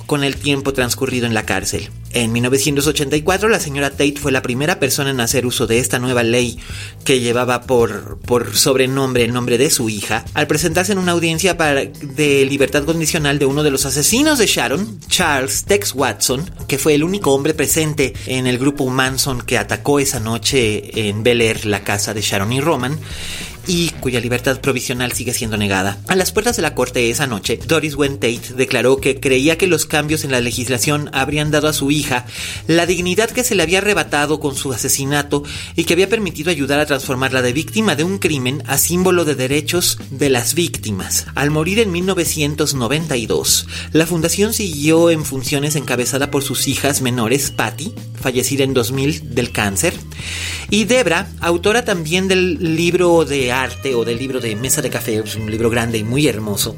con 0.06 0.24
el 0.24 0.36
tiempo 0.36 0.72
transcurrido 0.72 1.26
en 1.26 1.34
la 1.34 1.46
cárcel. 1.46 1.88
En 2.14 2.30
1984 2.32 3.48
la 3.48 3.58
señora 3.58 3.90
Tate 3.90 4.16
fue 4.20 4.32
la 4.32 4.42
primera 4.42 4.78
persona 4.78 5.10
en 5.10 5.20
hacer 5.20 5.46
uso 5.46 5.66
de 5.66 5.78
esta 5.78 5.98
nueva 5.98 6.22
ley 6.22 6.58
que 7.04 7.20
llevaba 7.20 7.62
por, 7.62 8.18
por 8.18 8.54
sobrenombre 8.54 9.24
el 9.24 9.32
nombre 9.32 9.56
de 9.56 9.70
su 9.70 9.88
hija, 9.88 10.24
al 10.34 10.46
presentarse 10.46 10.92
en 10.92 10.98
una 10.98 11.12
audiencia 11.12 11.56
para, 11.56 11.86
de 11.86 12.44
libertad 12.44 12.84
condicional 12.84 13.38
de 13.38 13.46
uno 13.46 13.62
de 13.62 13.70
los 13.70 13.86
asesinos 13.86 14.38
de 14.38 14.46
Sharon, 14.46 15.00
Charles 15.08 15.64
Tex 15.64 15.94
Watson, 15.94 16.50
que 16.68 16.76
fue 16.76 16.94
el 16.94 17.04
único 17.04 17.32
hombre 17.32 17.54
presente 17.54 18.12
en 18.26 18.46
el 18.46 18.58
grupo 18.58 18.90
Manson 18.90 19.40
que 19.40 19.56
atacó 19.56 19.98
esa 19.98 20.20
noche 20.20 21.08
en 21.08 21.22
Bel 21.22 21.40
Air 21.40 21.64
la 21.64 21.82
casa 21.82 22.12
de 22.12 22.20
Sharon 22.20 22.52
y 22.52 22.60
Roman, 22.60 22.98
y 23.66 23.90
cuya 24.00 24.20
libertad 24.20 24.60
provisional 24.60 25.12
sigue 25.12 25.34
siendo 25.34 25.56
negada. 25.56 25.98
A 26.08 26.16
las 26.16 26.32
puertas 26.32 26.56
de 26.56 26.62
la 26.62 26.74
corte 26.74 27.10
esa 27.10 27.26
noche, 27.26 27.58
Doris 27.66 27.94
Wayne 27.94 28.16
Tate 28.16 28.54
declaró 28.56 28.96
que 28.98 29.20
creía 29.20 29.58
que 29.58 29.66
los 29.66 29.86
cambios 29.86 30.24
en 30.24 30.30
la 30.32 30.40
legislación 30.40 31.10
habrían 31.12 31.50
dado 31.50 31.68
a 31.68 31.72
su 31.72 31.90
hija 31.90 32.26
la 32.66 32.86
dignidad 32.86 33.30
que 33.30 33.44
se 33.44 33.54
le 33.54 33.62
había 33.62 33.78
arrebatado 33.78 34.40
con 34.40 34.56
su 34.56 34.72
asesinato 34.72 35.42
y 35.76 35.84
que 35.84 35.94
había 35.94 36.08
permitido 36.08 36.50
ayudar 36.50 36.80
a 36.80 36.86
transformarla 36.86 37.42
de 37.42 37.52
víctima 37.52 37.94
de 37.94 38.04
un 38.04 38.18
crimen 38.18 38.62
a 38.66 38.78
símbolo 38.78 39.24
de 39.24 39.34
derechos 39.34 39.98
de 40.10 40.30
las 40.30 40.54
víctimas. 40.54 41.26
Al 41.34 41.50
morir 41.50 41.78
en 41.78 41.92
1992, 41.92 43.66
la 43.92 44.06
fundación 44.06 44.52
siguió 44.52 45.10
en 45.10 45.24
funciones 45.24 45.76
encabezada 45.76 46.30
por 46.30 46.42
sus 46.42 46.68
hijas 46.68 47.02
menores, 47.02 47.50
Patty, 47.50 47.92
fallecida 48.22 48.64
en 48.64 48.72
2000 48.72 49.34
del 49.34 49.50
cáncer, 49.50 49.94
y 50.70 50.84
Debra, 50.84 51.28
autora 51.40 51.84
también 51.84 52.28
del 52.28 52.76
libro 52.76 53.24
de 53.24 53.52
arte 53.52 53.94
o 53.94 54.04
del 54.04 54.18
libro 54.18 54.40
de 54.40 54.56
Mesa 54.56 54.80
de 54.80 54.88
Café, 54.88 55.22
un 55.36 55.50
libro 55.50 55.68
grande 55.68 55.98
y 55.98 56.04
muy 56.04 56.26
hermoso, 56.26 56.76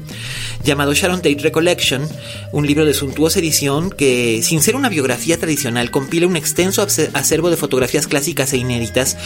llamado 0.63 0.93
Sharon 0.93 1.21
Tate 1.21 1.37
Recollection, 1.41 2.07
un 2.51 2.67
libro 2.67 2.85
de 2.85 2.93
suntuosa 2.93 3.39
edición 3.39 3.91
que, 3.91 4.41
sin 4.43 4.61
ser 4.61 4.75
una 4.75 4.89
biografía 4.89 5.37
tradicional, 5.37 5.91
compila 5.91 6.27
un 6.27 6.35
extenso 6.35 6.85
acervo 7.13 7.49
de 7.49 7.57
fotografías 7.57 8.07
clásicas 8.07 8.51
e 8.51 8.57
inéditas, 8.57 9.17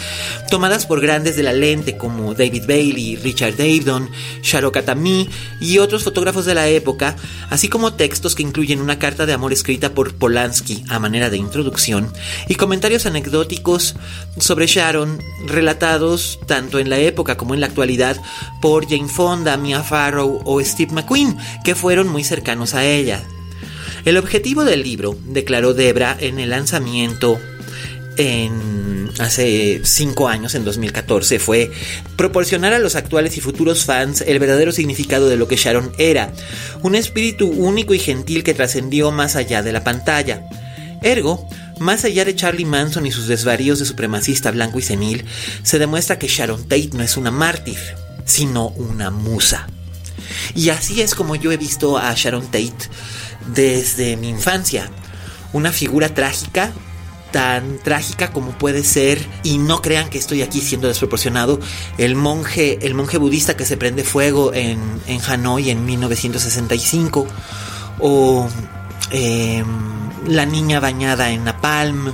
tomadas 0.50 0.86
por 0.86 1.00
grandes 1.00 1.36
de 1.36 1.42
la 1.42 1.52
lente 1.52 1.96
como 1.96 2.34
David 2.34 2.64
Bailey, 2.68 3.16
Richard 3.16 3.54
Avedon, 3.54 4.10
Sharo 4.42 4.72
Katami 4.72 5.28
y 5.60 5.78
otros 5.78 6.04
fotógrafos 6.04 6.44
de 6.44 6.54
la 6.54 6.68
época, 6.68 7.16
así 7.48 7.68
como 7.68 7.94
textos 7.94 8.34
que 8.34 8.42
incluyen 8.42 8.80
una 8.80 8.98
carta 8.98 9.26
de 9.26 9.32
amor 9.32 9.52
escrita 9.52 9.94
por 9.94 10.14
Polanski 10.14 10.84
a 10.88 10.98
manera 10.98 11.30
de 11.30 11.38
introducción 11.38 12.09
y 12.48 12.54
comentarios 12.54 13.06
anecdóticos 13.06 13.94
sobre 14.38 14.66
Sharon 14.66 15.22
relatados 15.46 16.38
tanto 16.46 16.78
en 16.78 16.90
la 16.90 16.98
época 16.98 17.36
como 17.36 17.54
en 17.54 17.60
la 17.60 17.66
actualidad 17.66 18.16
por 18.60 18.88
Jane 18.88 19.08
Fonda, 19.08 19.56
Mia 19.56 19.82
Farrow 19.82 20.42
o 20.44 20.62
Steve 20.62 20.92
McQueen, 20.92 21.36
que 21.64 21.74
fueron 21.74 22.08
muy 22.08 22.24
cercanos 22.24 22.74
a 22.74 22.84
ella. 22.84 23.22
El 24.04 24.16
objetivo 24.16 24.64
del 24.64 24.82
libro, 24.82 25.16
declaró 25.26 25.74
Debra 25.74 26.16
en 26.18 26.38
el 26.38 26.50
lanzamiento 26.50 27.38
en 28.16 29.10
hace 29.18 29.80
cinco 29.84 30.28
años, 30.28 30.54
en 30.54 30.64
2014, 30.64 31.38
fue 31.38 31.70
proporcionar 32.16 32.72
a 32.72 32.78
los 32.78 32.94
actuales 32.94 33.36
y 33.36 33.40
futuros 33.40 33.84
fans 33.84 34.22
el 34.26 34.38
verdadero 34.38 34.72
significado 34.72 35.28
de 35.28 35.36
lo 35.36 35.48
que 35.48 35.56
Sharon 35.56 35.92
era, 35.98 36.32
un 36.82 36.94
espíritu 36.94 37.48
único 37.48 37.94
y 37.94 37.98
gentil 37.98 38.44
que 38.44 38.54
trascendió 38.54 39.10
más 39.10 39.36
allá 39.36 39.62
de 39.62 39.72
la 39.72 39.84
pantalla. 39.84 40.42
Ergo, 41.02 41.48
más 41.78 42.04
allá 42.04 42.24
de 42.24 42.36
Charlie 42.36 42.64
Manson 42.64 43.06
y 43.06 43.12
sus 43.12 43.26
desvaríos 43.26 43.78
de 43.78 43.86
supremacista 43.86 44.50
blanco 44.50 44.78
y 44.78 44.82
senil, 44.82 45.24
se 45.62 45.78
demuestra 45.78 46.18
que 46.18 46.28
Sharon 46.28 46.64
Tate 46.64 46.90
no 46.92 47.02
es 47.02 47.16
una 47.16 47.30
mártir, 47.30 47.78
sino 48.24 48.68
una 48.68 49.10
musa. 49.10 49.66
Y 50.54 50.68
así 50.68 51.00
es 51.00 51.14
como 51.14 51.36
yo 51.36 51.52
he 51.52 51.56
visto 51.56 51.98
a 51.98 52.12
Sharon 52.14 52.44
Tate 52.46 52.74
desde 53.54 54.16
mi 54.16 54.28
infancia. 54.28 54.90
Una 55.52 55.72
figura 55.72 56.14
trágica, 56.14 56.72
tan 57.32 57.78
trágica 57.78 58.30
como 58.30 58.52
puede 58.52 58.84
ser, 58.84 59.24
y 59.42 59.58
no 59.58 59.82
crean 59.82 60.10
que 60.10 60.18
estoy 60.18 60.42
aquí 60.42 60.60
siendo 60.60 60.88
desproporcionado, 60.88 61.60
el 61.98 62.14
monje, 62.14 62.78
el 62.82 62.94
monje 62.94 63.18
budista 63.18 63.56
que 63.56 63.64
se 63.64 63.76
prende 63.76 64.04
fuego 64.04 64.52
en, 64.52 64.80
en 65.06 65.20
Hanoi 65.22 65.70
en 65.70 65.84
1965, 65.84 67.26
o 68.00 68.48
eh, 69.12 69.64
la 70.26 70.46
niña 70.46 70.80
bañada 70.80 71.30
en 71.30 71.44
napalm 71.44 72.12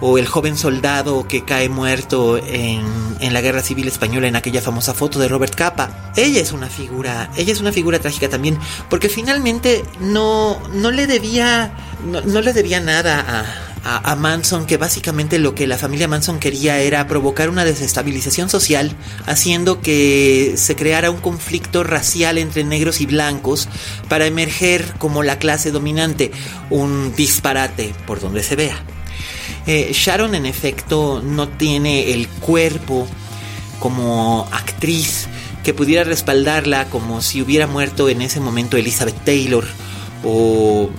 o 0.00 0.18
el 0.18 0.26
joven 0.26 0.56
soldado 0.56 1.28
que 1.28 1.44
cae 1.44 1.68
muerto 1.68 2.38
en, 2.38 2.82
en, 3.20 3.32
la 3.34 3.40
guerra 3.42 3.62
civil 3.62 3.86
española 3.86 4.28
en 4.28 4.36
aquella 4.36 4.62
famosa 4.62 4.94
foto 4.94 5.18
de 5.18 5.28
Robert 5.28 5.54
Capa. 5.54 6.12
Ella 6.16 6.40
es 6.40 6.52
una 6.52 6.68
figura, 6.68 7.30
ella 7.36 7.52
es 7.52 7.60
una 7.60 7.70
figura 7.70 7.98
trágica 7.98 8.28
también, 8.28 8.58
porque 8.88 9.08
finalmente 9.08 9.84
no, 10.00 10.58
no 10.72 10.90
le 10.90 11.06
debía, 11.06 11.72
no 12.04 12.40
le 12.40 12.52
debía 12.52 12.80
nada 12.80 13.69
a, 13.84 14.14
Manson 14.14 14.66
que 14.66 14.76
básicamente 14.76 15.38
lo 15.38 15.54
que 15.54 15.66
la 15.66 15.78
familia 15.78 16.08
Manson 16.08 16.38
quería 16.38 16.78
era 16.80 17.06
provocar 17.06 17.48
una 17.48 17.64
desestabilización 17.64 18.50
social, 18.50 18.92
haciendo 19.26 19.80
que 19.80 20.54
se 20.56 20.76
creara 20.76 21.10
un 21.10 21.20
conflicto 21.20 21.82
racial 21.82 22.38
entre 22.38 22.64
negros 22.64 23.00
y 23.00 23.06
blancos 23.06 23.68
para 24.08 24.26
emerger 24.26 24.84
como 24.98 25.22
la 25.22 25.38
clase 25.38 25.70
dominante, 25.70 26.30
un 26.68 27.14
disparate 27.14 27.94
por 28.06 28.20
donde 28.20 28.42
se 28.42 28.56
vea. 28.56 28.76
Eh, 29.66 29.90
Sharon 29.92 30.34
en 30.34 30.46
efecto 30.46 31.22
no 31.24 31.48
tiene 31.48 32.12
el 32.12 32.28
cuerpo 32.28 33.06
como 33.78 34.46
actriz 34.52 35.26
que 35.64 35.74
pudiera 35.74 36.04
respaldarla 36.04 36.86
como 36.86 37.20
si 37.22 37.42
hubiera 37.42 37.66
muerto 37.66 38.08
en 38.08 38.22
ese 38.22 38.40
momento 38.40 38.76
Elizabeth 38.76 39.24
Taylor 39.24 39.64
o 40.24 40.90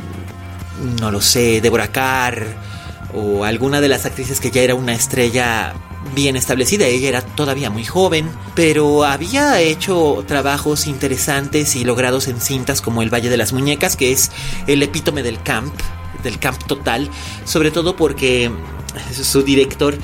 no 1.00 1.12
lo 1.12 1.22
sé, 1.22 1.62
Deborah 1.62 1.92
Carr 1.92 2.71
o 3.14 3.44
alguna 3.44 3.82
de 3.82 3.88
las 3.88 4.06
actrices 4.06 4.40
que 4.40 4.52
ya 4.52 4.62
era 4.62 4.76
una 4.76 4.94
estrella 4.94 5.74
bien 6.16 6.36
establecida. 6.36 6.86
Ella 6.86 7.10
era 7.10 7.22
todavía 7.22 7.70
muy 7.70 7.86
joven, 7.86 8.30
pero 8.56 9.06
había 9.06 9.60
hecho 9.62 10.24
trabajos 10.28 10.88
interesantes 10.88 11.76
y 11.76 11.84
logrados 11.84 12.28
en 12.28 12.42
cintas 12.42 12.82
como 12.82 13.02
El 13.02 13.14
Valle 13.14 13.30
de 13.30 13.38
las 13.38 13.54
Muñecas, 13.54 13.96
que 13.96 14.12
es 14.12 14.32
el 14.68 14.84
epítome 14.84 15.24
del 15.24 15.42
camp, 15.42 15.74
del 16.24 16.40
camp 16.40 16.64
total, 16.66 17.10
sobre 17.46 17.72
todo 17.72 17.96
porque 17.96 18.52
su 19.14 19.44
director 19.44 19.98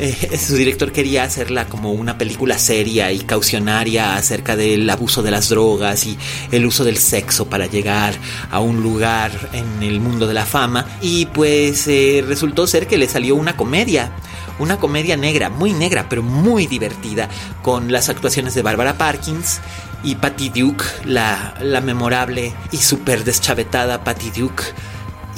eh, 0.00 0.38
su 0.38 0.54
director 0.54 0.92
quería 0.92 1.24
hacerla 1.24 1.66
como 1.66 1.92
una 1.92 2.18
película 2.18 2.58
seria 2.58 3.10
y 3.10 3.20
caucionaria 3.20 4.16
acerca 4.16 4.54
del 4.54 4.88
abuso 4.88 5.22
de 5.22 5.30
las 5.30 5.48
drogas 5.48 6.06
y 6.06 6.16
el 6.52 6.66
uso 6.66 6.84
del 6.84 6.98
sexo 6.98 7.48
para 7.48 7.66
llegar 7.66 8.14
a 8.50 8.60
un 8.60 8.82
lugar 8.82 9.32
en 9.52 9.82
el 9.82 10.00
mundo 10.00 10.26
de 10.26 10.34
la 10.34 10.46
fama. 10.46 10.86
Y 11.00 11.26
pues 11.26 11.86
eh, 11.88 12.24
resultó 12.26 12.66
ser 12.66 12.86
que 12.86 12.98
le 12.98 13.08
salió 13.08 13.34
una 13.34 13.56
comedia. 13.56 14.12
Una 14.58 14.78
comedia 14.78 15.16
negra, 15.16 15.50
muy 15.50 15.72
negra, 15.72 16.08
pero 16.08 16.22
muy 16.22 16.66
divertida, 16.66 17.28
con 17.62 17.92
las 17.92 18.08
actuaciones 18.08 18.54
de 18.54 18.62
Barbara 18.62 18.98
Parkins 18.98 19.60
y 20.02 20.16
Patty 20.16 20.48
Duke, 20.48 20.84
la, 21.04 21.54
la 21.60 21.80
memorable 21.80 22.52
y 22.72 22.78
súper 22.78 23.22
deschavetada 23.22 24.02
Patty 24.02 24.30
Duke. 24.30 24.64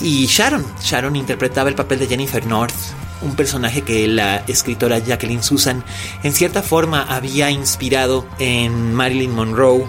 Y 0.00 0.24
Sharon, 0.24 0.64
Sharon 0.82 1.16
interpretaba 1.16 1.68
el 1.68 1.74
papel 1.74 1.98
de 1.98 2.06
Jennifer 2.06 2.46
North, 2.46 2.74
un 3.22 3.36
personaje 3.36 3.82
que 3.82 4.06
la 4.06 4.38
escritora 4.46 4.98
Jacqueline 4.98 5.42
Susan 5.42 5.84
en 6.22 6.32
cierta 6.32 6.62
forma 6.62 7.02
había 7.02 7.50
inspirado 7.50 8.26
en 8.38 8.94
Marilyn 8.94 9.34
Monroe. 9.34 9.86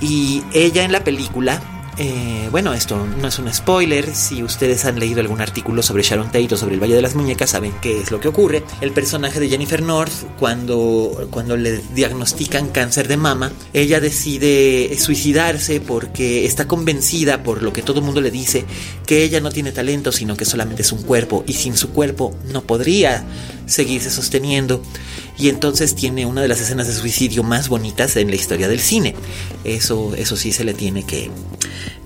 Y 0.00 0.42
ella 0.52 0.84
en 0.84 0.92
la 0.92 1.04
película 1.04 1.60
eh, 2.02 2.48
bueno, 2.50 2.72
esto 2.72 3.06
no 3.06 3.28
es 3.28 3.38
un 3.38 3.52
spoiler. 3.52 4.14
Si 4.14 4.42
ustedes 4.42 4.86
han 4.86 4.98
leído 4.98 5.20
algún 5.20 5.42
artículo 5.42 5.82
sobre 5.82 6.02
Sharon 6.02 6.28
Tate 6.28 6.54
o 6.54 6.56
sobre 6.56 6.74
el 6.74 6.80
Valle 6.80 6.94
de 6.94 7.02
las 7.02 7.14
Muñecas, 7.14 7.50
saben 7.50 7.74
qué 7.82 8.00
es 8.00 8.10
lo 8.10 8.20
que 8.20 8.28
ocurre. 8.28 8.64
El 8.80 8.92
personaje 8.92 9.38
de 9.38 9.50
Jennifer 9.50 9.82
North, 9.82 10.12
cuando, 10.38 11.28
cuando 11.30 11.58
le 11.58 11.82
diagnostican 11.94 12.68
cáncer 12.68 13.06
de 13.06 13.18
mama, 13.18 13.52
ella 13.74 14.00
decide 14.00 14.96
suicidarse 14.98 15.82
porque 15.82 16.46
está 16.46 16.66
convencida, 16.66 17.42
por 17.42 17.62
lo 17.62 17.74
que 17.74 17.82
todo 17.82 17.98
el 17.98 18.06
mundo 18.06 18.22
le 18.22 18.30
dice, 18.30 18.64
que 19.04 19.22
ella 19.22 19.40
no 19.40 19.50
tiene 19.50 19.70
talento, 19.70 20.10
sino 20.10 20.38
que 20.38 20.46
solamente 20.46 20.80
es 20.80 20.92
un 20.92 21.02
cuerpo 21.02 21.44
y 21.46 21.52
sin 21.52 21.76
su 21.76 21.90
cuerpo 21.90 22.34
no 22.50 22.62
podría 22.62 23.26
seguirse 23.66 24.10
sosteniendo 24.10 24.82
y 25.40 25.48
entonces 25.48 25.94
tiene 25.94 26.26
una 26.26 26.42
de 26.42 26.48
las 26.48 26.60
escenas 26.60 26.86
de 26.86 26.92
suicidio 26.92 27.42
más 27.42 27.68
bonitas 27.68 28.16
en 28.16 28.28
la 28.28 28.36
historia 28.36 28.68
del 28.68 28.78
cine. 28.78 29.14
Eso, 29.64 30.14
eso 30.14 30.36
sí 30.36 30.52
se 30.52 30.64
le 30.64 30.74
tiene 30.74 31.04
que, 31.04 31.30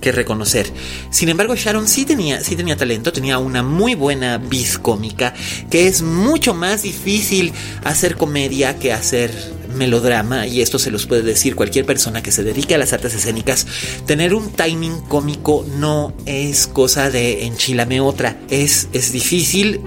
que 0.00 0.12
reconocer. 0.12 0.70
Sin 1.10 1.28
embargo, 1.28 1.56
Sharon 1.56 1.88
sí 1.88 2.04
tenía, 2.04 2.44
sí 2.44 2.54
tenía 2.54 2.76
talento, 2.76 3.12
tenía 3.12 3.38
una 3.38 3.64
muy 3.64 3.96
buena 3.96 4.38
vis 4.38 4.78
cómica, 4.78 5.34
que 5.68 5.88
es 5.88 6.02
mucho 6.02 6.54
más 6.54 6.82
difícil 6.82 7.52
hacer 7.82 8.16
comedia 8.16 8.78
que 8.78 8.92
hacer 8.92 9.32
melodrama, 9.74 10.46
y 10.46 10.60
esto 10.60 10.78
se 10.78 10.92
los 10.92 11.06
puede 11.06 11.22
decir 11.22 11.56
cualquier 11.56 11.84
persona 11.84 12.22
que 12.22 12.30
se 12.30 12.44
dedique 12.44 12.76
a 12.76 12.78
las 12.78 12.92
artes 12.92 13.14
escénicas, 13.14 13.66
tener 14.06 14.34
un 14.34 14.52
timing 14.52 15.00
cómico 15.00 15.66
no 15.78 16.14
es 16.26 16.68
cosa 16.68 17.10
de 17.10 17.46
enchilame 17.46 18.00
otra, 18.00 18.38
es, 18.50 18.88
es 18.92 19.10
difícil 19.10 19.80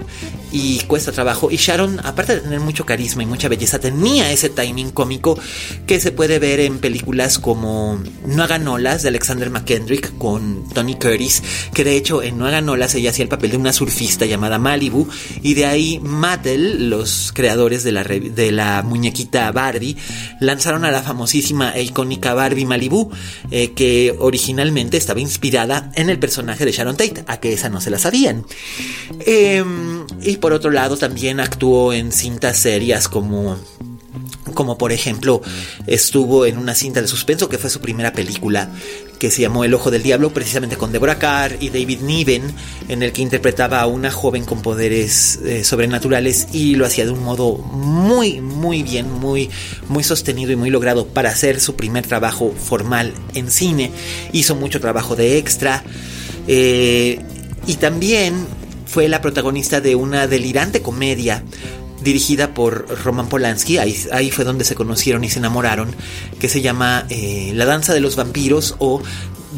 y 0.52 0.80
cuesta 0.80 1.12
trabajo. 1.12 1.50
Y 1.50 1.56
Sharon, 1.56 2.00
aparte 2.04 2.36
de 2.36 2.40
tener 2.40 2.60
mucho 2.60 2.86
carisma 2.86 3.22
y 3.22 3.26
mucha 3.26 3.48
belleza, 3.48 3.78
tenía 3.78 4.32
ese 4.32 4.48
timing 4.48 4.90
cómico 4.90 5.38
que 5.86 6.00
se 6.00 6.12
puede 6.12 6.38
ver 6.38 6.60
en 6.60 6.78
películas 6.78 7.38
como 7.38 8.00
No 8.26 8.42
hagan 8.42 8.66
olas 8.68 9.02
de 9.02 9.08
Alexander 9.08 9.50
McKendrick 9.50 10.16
con 10.18 10.68
Tony 10.70 10.94
Curtis, 10.94 11.42
que 11.74 11.84
de 11.84 11.96
hecho 11.96 12.22
en 12.22 12.38
No 12.38 12.46
hagan 12.46 12.68
olas 12.68 12.94
ella 12.94 13.10
hacía 13.10 13.24
el 13.24 13.28
papel 13.28 13.52
de 13.52 13.56
una 13.56 13.72
surfista 13.72 14.26
llamada 14.26 14.58
Malibu, 14.58 15.08
y 15.42 15.54
de 15.54 15.66
ahí 15.66 16.00
Mattel, 16.02 16.90
los 16.90 17.32
creadores 17.34 17.84
de 17.84 17.92
la, 17.92 18.04
de 18.04 18.52
la 18.52 18.82
muñequita 18.82 19.50
Barbie, 19.52 19.96
lanzaron 20.40 20.84
a 20.84 20.90
la 20.90 21.02
famosísima 21.02 21.72
e 21.72 21.82
icónica 21.82 22.34
Barbie 22.34 22.64
Malibu, 22.64 23.10
eh, 23.50 23.72
que 23.72 24.14
originalmente 24.18 24.96
estaba 24.96 25.20
inspirada 25.20 25.92
en 25.94 26.10
el 26.10 26.18
personaje 26.18 26.64
de 26.64 26.72
Sharon 26.72 26.96
Tate, 26.96 27.24
a 27.26 27.38
que 27.38 27.52
esa 27.52 27.68
no 27.68 27.80
se 27.80 27.90
la 27.90 27.98
sabían. 27.98 28.44
Em, 29.26 30.06
y 30.22 30.37
por 30.38 30.52
otro 30.52 30.70
lado 30.70 30.96
también 30.96 31.40
actuó 31.40 31.92
en 31.92 32.12
cintas 32.12 32.58
serias 32.58 33.08
como 33.08 33.58
como 34.54 34.78
por 34.78 34.92
ejemplo 34.92 35.40
estuvo 35.86 36.46
en 36.46 36.58
una 36.58 36.74
cinta 36.74 37.00
de 37.00 37.06
suspenso 37.08 37.48
que 37.48 37.58
fue 37.58 37.70
su 37.70 37.80
primera 37.80 38.12
película 38.12 38.70
que 39.18 39.30
se 39.30 39.42
llamó 39.42 39.64
El 39.64 39.74
Ojo 39.74 39.90
del 39.90 40.02
Diablo, 40.02 40.32
precisamente 40.32 40.76
con 40.76 40.92
Deborah 40.92 41.18
Carr 41.18 41.56
y 41.60 41.70
David 41.70 42.00
Niven, 42.00 42.42
en 42.88 43.02
el 43.02 43.12
que 43.12 43.22
interpretaba 43.22 43.80
a 43.80 43.86
una 43.86 44.10
joven 44.10 44.44
con 44.44 44.62
poderes 44.62 45.40
eh, 45.44 45.64
sobrenaturales 45.64 46.48
y 46.52 46.76
lo 46.76 46.86
hacía 46.86 47.04
de 47.04 47.10
un 47.10 47.24
modo 47.24 47.56
muy, 47.56 48.40
muy 48.40 48.82
bien, 48.82 49.12
muy, 49.12 49.50
muy 49.88 50.04
sostenido 50.04 50.52
y 50.52 50.56
muy 50.56 50.70
logrado 50.70 51.06
para 51.06 51.30
hacer 51.30 51.60
su 51.60 51.74
primer 51.74 52.06
trabajo 52.06 52.52
formal 52.52 53.12
en 53.34 53.50
cine. 53.50 53.90
Hizo 54.32 54.54
mucho 54.54 54.80
trabajo 54.80 55.16
de 55.16 55.38
extra 55.38 55.82
eh, 56.46 57.20
y 57.66 57.74
también 57.74 58.46
fue 58.88 59.08
la 59.08 59.20
protagonista 59.20 59.80
de 59.80 59.94
una 59.94 60.26
delirante 60.26 60.82
comedia 60.82 61.44
dirigida 62.02 62.54
por 62.54 62.86
Roman 63.04 63.28
Polanski, 63.28 63.78
ahí, 63.78 64.30
fue 64.30 64.44
donde 64.44 64.64
se 64.64 64.74
conocieron 64.74 65.24
y 65.24 65.30
se 65.30 65.40
enamoraron, 65.40 65.94
que 66.40 66.48
se 66.48 66.60
llama 66.60 67.04
eh, 67.10 67.52
La 67.54 67.66
Danza 67.66 67.92
de 67.92 68.00
los 68.00 68.16
Vampiros 68.16 68.76
o 68.78 69.02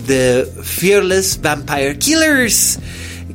The 0.06 0.46
Fearless 0.62 1.40
Vampire 1.40 1.98
Killers 1.98 2.78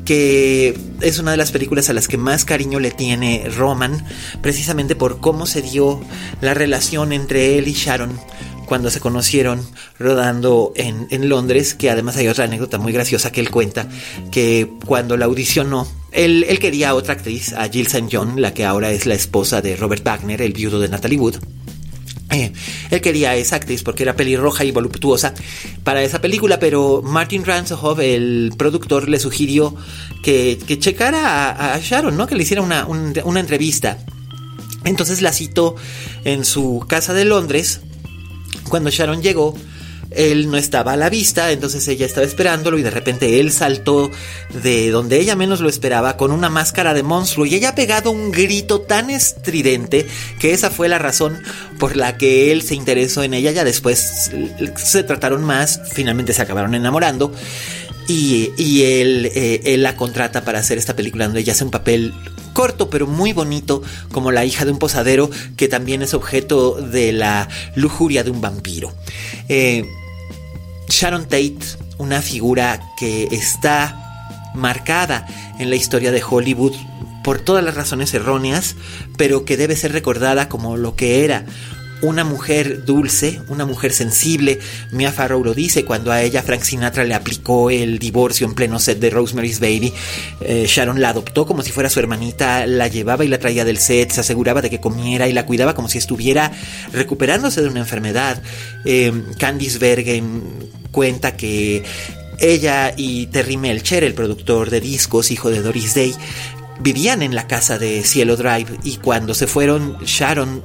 que 0.05 0.77
es 1.01 1.17
una 1.17 1.31
de 1.31 1.37
las 1.37 1.51
películas 1.51 1.89
a 1.89 1.93
las 1.93 2.07
que 2.07 2.17
más 2.17 2.45
cariño 2.45 2.79
le 2.79 2.91
tiene 2.91 3.49
Roman, 3.57 4.05
precisamente 4.41 4.95
por 4.95 5.19
cómo 5.19 5.47
se 5.47 5.63
dio 5.63 5.99
la 6.41 6.53
relación 6.53 7.11
entre 7.11 7.57
él 7.57 7.67
y 7.67 7.73
Sharon 7.73 8.11
cuando 8.65 8.89
se 8.89 8.99
conocieron 8.99 9.65
rodando 9.99 10.73
en, 10.75 11.07
en, 11.09 11.29
Londres, 11.29 11.73
que 11.73 11.89
además 11.89 12.17
hay 12.17 12.27
otra 12.27 12.45
anécdota 12.45 12.77
muy 12.77 12.91
graciosa 12.91 13.31
que 13.31 13.41
él 13.41 13.49
cuenta, 13.49 13.87
que 14.31 14.69
cuando 14.85 15.17
la 15.17 15.25
audicionó, 15.25 15.87
él, 16.11 16.45
él 16.47 16.59
quería 16.59 16.89
a 16.89 16.95
otra 16.95 17.13
actriz, 17.13 17.53
a 17.53 17.67
Jill 17.69 17.87
St. 17.87 18.07
John, 18.11 18.41
la 18.41 18.53
que 18.53 18.65
ahora 18.65 18.91
es 18.91 19.05
la 19.05 19.15
esposa 19.15 19.61
de 19.61 19.75
Robert 19.75 20.03
Wagner, 20.03 20.41
el 20.41 20.53
viudo 20.53 20.79
de 20.79 20.89
Natalie 20.89 21.19
Wood. 21.19 21.35
Eh, 22.31 22.51
él 22.89 23.01
quería 23.01 23.31
a 23.31 23.35
esa 23.35 23.57
actriz 23.57 23.83
porque 23.83 24.03
era 24.03 24.15
pelirroja 24.15 24.65
y 24.65 24.71
voluptuosa 24.71 25.33
para 25.83 26.03
esa 26.03 26.21
película, 26.21 26.59
pero 26.59 27.01
Martin 27.03 27.45
Ransohoff, 27.45 27.99
el 27.99 28.51
productor, 28.57 29.07
le 29.09 29.19
sugirió 29.19 29.75
que, 30.23 30.57
que 30.65 30.79
checara 30.79 31.75
a, 31.75 31.79
Sharon, 31.79 32.17
¿no? 32.17 32.25
Que 32.25 32.35
le 32.35 32.43
hiciera 32.43 32.63
una, 32.63 32.85
una 32.87 33.39
entrevista. 33.39 33.99
Entonces 34.85 35.21
la 35.21 35.33
citó 35.33 35.75
en 36.23 36.45
su 36.45 36.83
casa 36.87 37.13
de 37.13 37.25
Londres 37.25 37.81
cuando 38.69 38.89
Sharon 38.89 39.21
llegó, 39.21 39.55
él 40.11 40.49
no 40.49 40.57
estaba 40.57 40.93
a 40.93 40.97
la 40.97 41.09
vista, 41.09 41.51
entonces 41.51 41.87
ella 41.87 42.05
estaba 42.05 42.25
esperándolo 42.25 42.77
y 42.77 42.83
de 42.83 42.89
repente 42.89 43.39
él 43.39 43.51
saltó 43.51 44.11
de 44.63 44.89
donde 44.89 45.19
ella 45.19 45.35
menos 45.35 45.59
lo 45.59 45.69
esperaba 45.69 46.17
con 46.17 46.31
una 46.31 46.49
máscara 46.49 46.93
de 46.93 47.03
monstruo 47.03 47.45
y 47.45 47.55
ella 47.55 47.69
ha 47.69 47.75
pegado 47.75 48.11
un 48.11 48.31
grito 48.31 48.81
tan 48.81 49.09
estridente 49.09 50.07
que 50.39 50.53
esa 50.53 50.69
fue 50.69 50.87
la 50.87 50.99
razón 50.99 51.41
por 51.79 51.95
la 51.95 52.17
que 52.17 52.51
él 52.51 52.61
se 52.61 52.75
interesó 52.75 53.23
en 53.23 53.33
ella. 53.33 53.51
Ya 53.51 53.63
después 53.63 54.31
se 54.77 55.03
trataron 55.03 55.43
más, 55.43 55.81
finalmente 55.91 56.33
se 56.33 56.41
acabaron 56.41 56.75
enamorando. 56.75 57.33
Y, 58.07 58.83
él, 58.83 59.31
eh, 59.33 59.61
él 59.65 59.83
la 59.83 59.95
contrata 59.95 60.43
para 60.45 60.59
hacer 60.59 60.77
esta 60.77 60.95
película 60.95 61.25
donde 61.25 61.39
ella 61.39 61.53
hace 61.53 61.63
un 61.63 61.71
papel 61.71 62.13
corto 62.53 62.89
pero 62.89 63.05
muy 63.05 63.33
bonito 63.33 63.83
como 64.11 64.31
la 64.31 64.45
hija 64.45 64.63
de 64.63 64.71
un 64.71 64.79
posadero 64.79 65.29
que 65.57 65.67
también 65.67 66.01
es 66.01 66.13
objeto 66.13 66.75
de 66.75 67.11
la 67.11 67.49
lujuria 67.75 68.23
de 68.23 68.31
un 68.31 68.41
vampiro. 68.41 68.93
Eh, 69.49 69.85
Sharon 70.87 71.23
Tate, 71.23 71.57
una 71.97 72.21
figura 72.21 72.81
que 72.97 73.27
está 73.31 74.51
marcada 74.53 75.27
en 75.59 75.69
la 75.69 75.75
historia 75.75 76.11
de 76.11 76.23
Hollywood 76.23 76.73
por 77.23 77.39
todas 77.39 77.63
las 77.63 77.75
razones 77.75 78.13
erróneas, 78.13 78.75
pero 79.17 79.45
que 79.45 79.57
debe 79.57 79.75
ser 79.75 79.91
recordada 79.91 80.47
como 80.47 80.77
lo 80.77 80.95
que 80.95 81.25
era 81.25 81.45
una 82.05 82.23
mujer 82.23 82.85
dulce, 82.85 83.41
una 83.47 83.65
mujer 83.65 83.91
sensible. 83.91 84.59
Mia 84.91 85.11
Farrow 85.11 85.43
lo 85.43 85.53
dice 85.53 85.85
cuando 85.85 86.11
a 86.11 86.21
ella 86.21 86.43
Frank 86.43 86.63
Sinatra 86.63 87.03
le 87.03 87.13
aplicó 87.13 87.69
el 87.69 87.99
divorcio 87.99 88.47
en 88.47 88.53
pleno 88.53 88.79
set 88.79 88.99
de 88.99 89.09
Rosemary's 89.09 89.59
Baby. 89.59 89.93
Eh, 90.41 90.65
Sharon 90.67 91.01
la 91.01 91.09
adoptó 91.09 91.45
como 91.45 91.63
si 91.63 91.71
fuera 91.71 91.89
su 91.89 91.99
hermanita, 91.99 92.65
la 92.67 92.87
llevaba 92.87 93.25
y 93.25 93.27
la 93.27 93.39
traía 93.39 93.65
del 93.65 93.77
set, 93.77 94.11
se 94.11 94.21
aseguraba 94.21 94.61
de 94.61 94.69
que 94.69 94.79
comiera 94.79 95.27
y 95.27 95.33
la 95.33 95.45
cuidaba 95.45 95.73
como 95.73 95.89
si 95.89 95.97
estuviera 95.97 96.51
recuperándose 96.91 97.61
de 97.61 97.67
una 97.67 97.79
enfermedad. 97.79 98.41
Eh, 98.85 99.11
Candice 99.37 99.79
Bergen 99.79 100.43
cuenta 100.91 101.35
que 101.35 101.83
ella 102.39 102.93
y 102.95 103.27
Terry 103.27 103.57
Melcher, 103.57 104.03
el 104.03 104.13
productor 104.13 104.69
de 104.69 104.81
discos, 104.81 105.31
hijo 105.31 105.49
de 105.49 105.61
Doris 105.61 105.95
Day, 105.95 106.15
vivían 106.79 107.21
en 107.21 107.35
la 107.35 107.47
casa 107.47 107.77
de 107.77 108.03
Cielo 108.03 108.35
Drive 108.35 108.67
y 108.83 108.97
cuando 108.97 109.33
se 109.33 109.47
fueron, 109.47 109.97
Sharon 110.03 110.61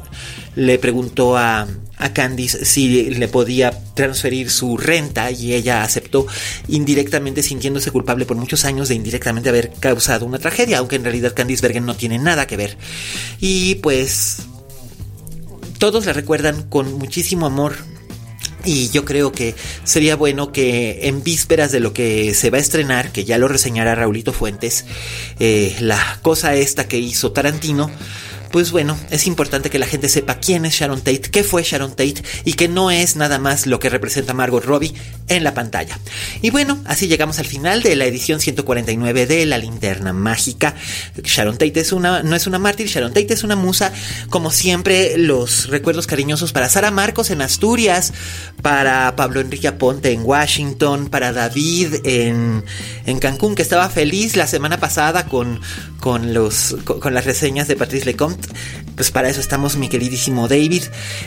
le 0.57 0.79
preguntó 0.79 1.37
a, 1.37 1.69
a 1.97 2.13
Candice 2.13 2.65
si 2.65 3.11
le 3.11 3.29
podía 3.29 3.71
transferir 3.95 4.51
su 4.51 4.77
renta 4.77 5.31
y 5.31 5.55
ella 5.55 5.83
aceptó 5.83 6.27
indirectamente 6.69 7.43
sintiéndose 7.43 7.91
culpable 7.91 8.25
por 8.25 8.37
muchos 8.37 8.65
años 8.65 8.89
de 8.89 8.95
indirectamente 8.95 9.49
haber 9.49 9.71
causado 9.79 10.27
una 10.27 10.39
tragedia, 10.39 10.79
aunque 10.79 10.97
en 10.97 11.05
realidad 11.05 11.35
Candice 11.35 11.63
Bergen 11.63 11.87
no 11.87 11.95
tiene 11.95 12.19
nada 12.19 12.47
que 12.47 12.57
ver. 12.57 12.77
Y 13.41 13.77
pues 13.77 14.39
todos 15.79 16.07
la 16.07 16.13
recuerdan 16.13 16.63
con 16.65 16.95
muchísimo 16.95 17.47
amor 17.47 17.77
y 18.65 18.91
yo 18.91 19.05
creo 19.05 19.33
que 19.33 19.55
sería 19.85 20.17
bueno 20.17 20.53
que 20.53 21.09
en 21.09 21.23
vísperas 21.23 21.73
de 21.73 21.81
lo 21.81 21.93
que 21.93 22.35
se 22.35 22.51
va 22.51 22.59
a 22.59 22.61
estrenar, 22.61 23.13
que 23.13 23.25
ya 23.25 23.39
lo 23.39 23.49
reseñará 23.49 23.95
Raulito 23.95 24.33
Fuentes, 24.33 24.85
eh, 25.39 25.75
la 25.81 26.19
cosa 26.23 26.55
esta 26.55 26.87
que 26.87 26.99
hizo 26.99 27.33
Tarantino, 27.33 27.91
pues 28.51 28.71
bueno, 28.71 28.97
es 29.11 29.27
importante 29.27 29.71
que 29.71 29.79
la 29.79 29.87
gente 29.87 30.09
sepa 30.09 30.37
quién 30.37 30.65
es 30.65 30.75
Sharon 30.75 31.01
Tate, 31.01 31.23
qué 31.23 31.45
fue 31.45 31.63
Sharon 31.63 31.91
Tate 31.91 32.23
y 32.45 32.55
que 32.55 32.69
no 32.69 32.91
es 32.91 33.17
nada 33.17 33.39
más 33.39 33.67
lo 33.67 33.79
que 33.79 33.89
representa 33.89 34.35
Margot 34.35 34.65
Robbie 34.65 34.95
en 35.29 35.45
la 35.45 35.55
pantalla. 35.55 35.99
Y 36.43 36.51
bueno, 36.51 36.79
así 36.87 37.07
llegamos 37.07 37.39
al 37.39 37.47
final 37.47 37.83
de 37.83 37.97
la 37.97 38.07
edición 38.07 38.41
149 38.41 39.27
de 39.27 39.47
La 39.47 39.59
Linterna 39.59 40.13
Mágica. 40.13 40.75
Sharon 41.23 41.59
Tate 41.59 41.81
es 41.81 41.93
una, 41.93 42.23
no 42.23 42.35
es 42.35 42.47
una 42.47 42.59
mártir, 42.59 42.89
Sharon 42.89 43.13
Tate 43.13 43.33
es 43.33 43.45
una 43.45 43.57
musa. 43.57 43.93
Como 44.29 44.51
siempre, 44.51 45.17
los 45.17 45.69
recuerdos 45.69 46.07
cariñosos 46.07 46.53
para 46.53 46.69
Sara 46.69 46.91
Marcos 46.91 47.31
en 47.31 47.43
Asturias, 47.43 48.13
para 48.63 49.15
Pablo 49.17 49.41
Enrique 49.41 49.69
Aponte 49.69 50.13
en 50.13 50.23
Washington, 50.25 51.09
para 51.09 51.33
David 51.33 51.95
en, 52.05 52.65
en 53.07 53.19
Cancún, 53.19 53.55
que 53.55 53.63
estaba 53.63 53.89
feliz 53.89 54.37
la 54.37 54.47
semana 54.47 54.81
pasada 54.81 55.27
con, 55.27 55.61
con, 56.01 56.35
los, 56.35 56.77
con, 56.85 57.15
las 57.15 57.25
reseñas 57.25 57.69
de 57.69 57.77
Patrice 57.77 58.07
Lecomte. 58.07 58.39
Pues 58.94 59.11
para 59.11 59.31
eso 59.31 59.40
estamos, 59.40 59.76
mi 59.76 59.88
queridísimo 59.88 60.46
David. 60.46 60.83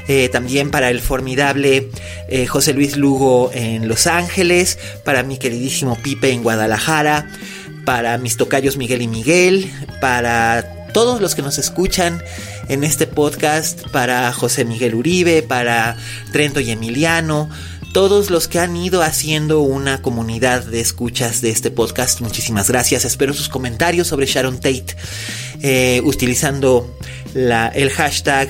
Eh, 0.08 0.30
también 0.30 0.70
para 0.70 0.90
el 0.90 1.02
formidable 1.02 1.90
eh, 2.30 2.46
José 2.46 2.74
Luis 2.74 2.98
Lugo 2.98 3.52
en 3.54 3.88
Los 3.88 4.06
Ángeles. 4.06 4.78
Para 5.04 5.24
mi 5.24 5.38
queridísimo 5.38 5.98
Pipe 6.02 6.32
en 6.32 6.44
Guadalajara. 6.44 7.28
Para 7.86 8.18
mis 8.18 8.38
tocayos 8.38 8.78
Miguel 8.78 9.02
y 9.02 9.08
Miguel. 9.08 9.72
Para 10.02 10.88
todos 10.94 11.20
los 11.20 11.34
que 11.34 11.42
nos 11.42 11.58
escuchan 11.58 12.22
en 12.70 12.84
este 12.84 13.08
podcast. 13.08 13.88
Para 13.90 14.32
José 14.34 14.66
Miguel 14.66 14.94
Uribe. 14.94 15.42
Para 15.42 15.98
Trento 16.32 16.60
y 16.60 16.70
Emiliano 16.70 17.50
todos 17.94 18.32
los 18.32 18.48
que 18.48 18.60
han 18.60 18.76
ido 18.76 19.04
haciendo 19.04 19.62
una 19.62 20.02
comunidad 20.02 20.64
de 20.64 20.82
escuchas 20.82 21.42
de 21.42 21.52
este 21.52 21.70
podcast. 21.70 22.22
Muchísimas 22.22 22.68
gracias. 22.68 23.06
Espero 23.06 23.34
sus 23.34 23.50
comentarios 23.50 24.08
sobre 24.08 24.26
Sharon 24.26 24.56
Tate 24.56 24.96
eh, 25.62 26.02
utilizando 26.04 26.98
el 27.36 27.90
hashtag 27.92 28.50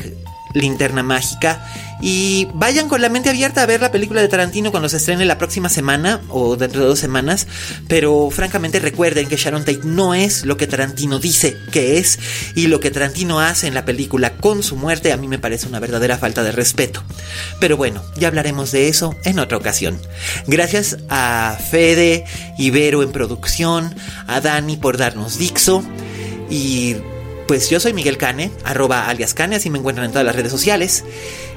linterna 0.53 1.03
mágica 1.03 1.67
y 2.05 2.49
vayan 2.53 2.89
con 2.89 3.01
la 3.01 3.07
mente 3.07 3.29
abierta 3.29 3.63
a 3.63 3.65
ver 3.65 3.79
la 3.79 3.89
película 3.89 4.19
de 4.19 4.27
Tarantino 4.27 4.71
cuando 4.71 4.89
se 4.89 4.97
estrene 4.97 5.23
la 5.23 5.37
próxima 5.37 5.69
semana 5.69 6.19
o 6.27 6.57
dentro 6.57 6.81
de 6.81 6.87
dos 6.87 6.99
semanas. 6.99 7.47
Pero 7.87 8.29
francamente 8.29 8.79
recuerden 8.79 9.29
que 9.29 9.37
Sharon 9.37 9.63
Tate 9.63 9.79
no 9.85 10.13
es 10.13 10.43
lo 10.43 10.57
que 10.57 10.67
Tarantino 10.67 11.19
dice 11.19 11.55
que 11.71 11.99
es. 11.99 12.19
Y 12.55 12.67
lo 12.67 12.81
que 12.81 12.91
Tarantino 12.91 13.39
hace 13.39 13.67
en 13.67 13.73
la 13.73 13.85
película 13.85 14.35
con 14.35 14.63
su 14.63 14.75
muerte 14.75 15.13
a 15.13 15.17
mí 15.17 15.29
me 15.29 15.39
parece 15.39 15.65
una 15.65 15.79
verdadera 15.79 16.17
falta 16.17 16.43
de 16.43 16.51
respeto. 16.51 17.01
Pero 17.61 17.77
bueno, 17.77 18.03
ya 18.17 18.27
hablaremos 18.27 18.73
de 18.73 18.89
eso 18.89 19.15
en 19.23 19.39
otra 19.39 19.57
ocasión. 19.57 19.97
Gracias 20.45 20.97
a 21.07 21.57
Fede, 21.71 22.25
Ibero 22.57 23.01
en 23.01 23.13
producción, 23.13 23.95
a 24.27 24.41
Dani 24.41 24.75
por 24.75 24.97
darnos 24.97 25.37
Dixo. 25.37 25.81
Y 26.49 26.97
pues 27.47 27.69
yo 27.69 27.79
soy 27.79 27.93
Miguel 27.93 28.17
Cane, 28.17 28.51
arroba 28.65 29.07
alias 29.07 29.33
Cane, 29.33 29.55
así 29.55 29.69
me 29.69 29.79
encuentran 29.79 30.05
en 30.05 30.11
todas 30.11 30.25
las 30.25 30.35
redes 30.35 30.51
sociales. 30.51 31.05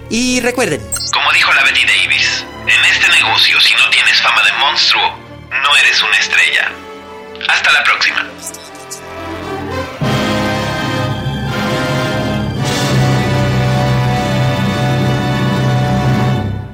Y 0.08 0.40
recuerden, 0.40 0.80
como 1.12 1.32
dijo 1.32 1.52
la 1.52 1.64
Betty 1.64 1.84
Davis, 1.84 2.44
en 2.66 2.84
este 2.84 3.08
negocio 3.08 3.60
si 3.60 3.74
no 3.74 3.90
tienes 3.90 4.20
fama 4.22 4.42
de 4.44 4.52
monstruo, 4.52 5.02
no 5.50 5.76
eres 5.76 6.02
una 6.02 6.16
estrella. 6.16 6.70
Hasta 7.48 7.72
la 7.72 7.82
próxima. 7.84 8.26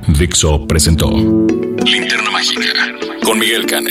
Dixo 0.09 0.67
presentó 0.69 1.11
Linterna 1.11 2.31
Mágica 2.31 2.63
con 3.25 3.39
Miguel 3.39 3.67
Cane. 3.67 3.91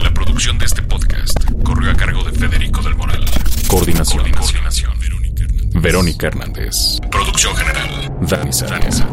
La 0.00 0.12
producción 0.12 0.58
de 0.58 0.64
este 0.64 0.82
podcast 0.82 1.38
corrió 1.62 1.90
a 1.90 1.94
cargo 1.94 2.24
de 2.24 2.32
Federico 2.32 2.82
del 2.82 2.96
Moral. 2.96 3.24
Coordinación. 3.68 3.68
Coordinación. 3.68 4.18
Coordinación. 4.18 4.55
Verónica 5.86 6.26
Hernández. 6.26 6.98
Producción 7.12 7.54
general. 7.54 8.10
Dani 8.26 8.52
Sánchez. 8.52 9.04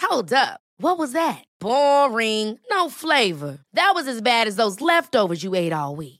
Hold 0.00 0.32
up. 0.32 0.60
What 0.76 0.98
was 0.98 1.12
that? 1.14 1.42
Boring. 1.58 2.60
No 2.70 2.88
flavor. 2.90 3.58
That 3.74 3.90
was 3.96 4.06
as 4.06 4.22
bad 4.22 4.46
as 4.46 4.54
those 4.54 4.80
leftovers 4.80 5.42
you 5.42 5.56
ate 5.56 5.72
all 5.72 5.96
week. 5.96 6.19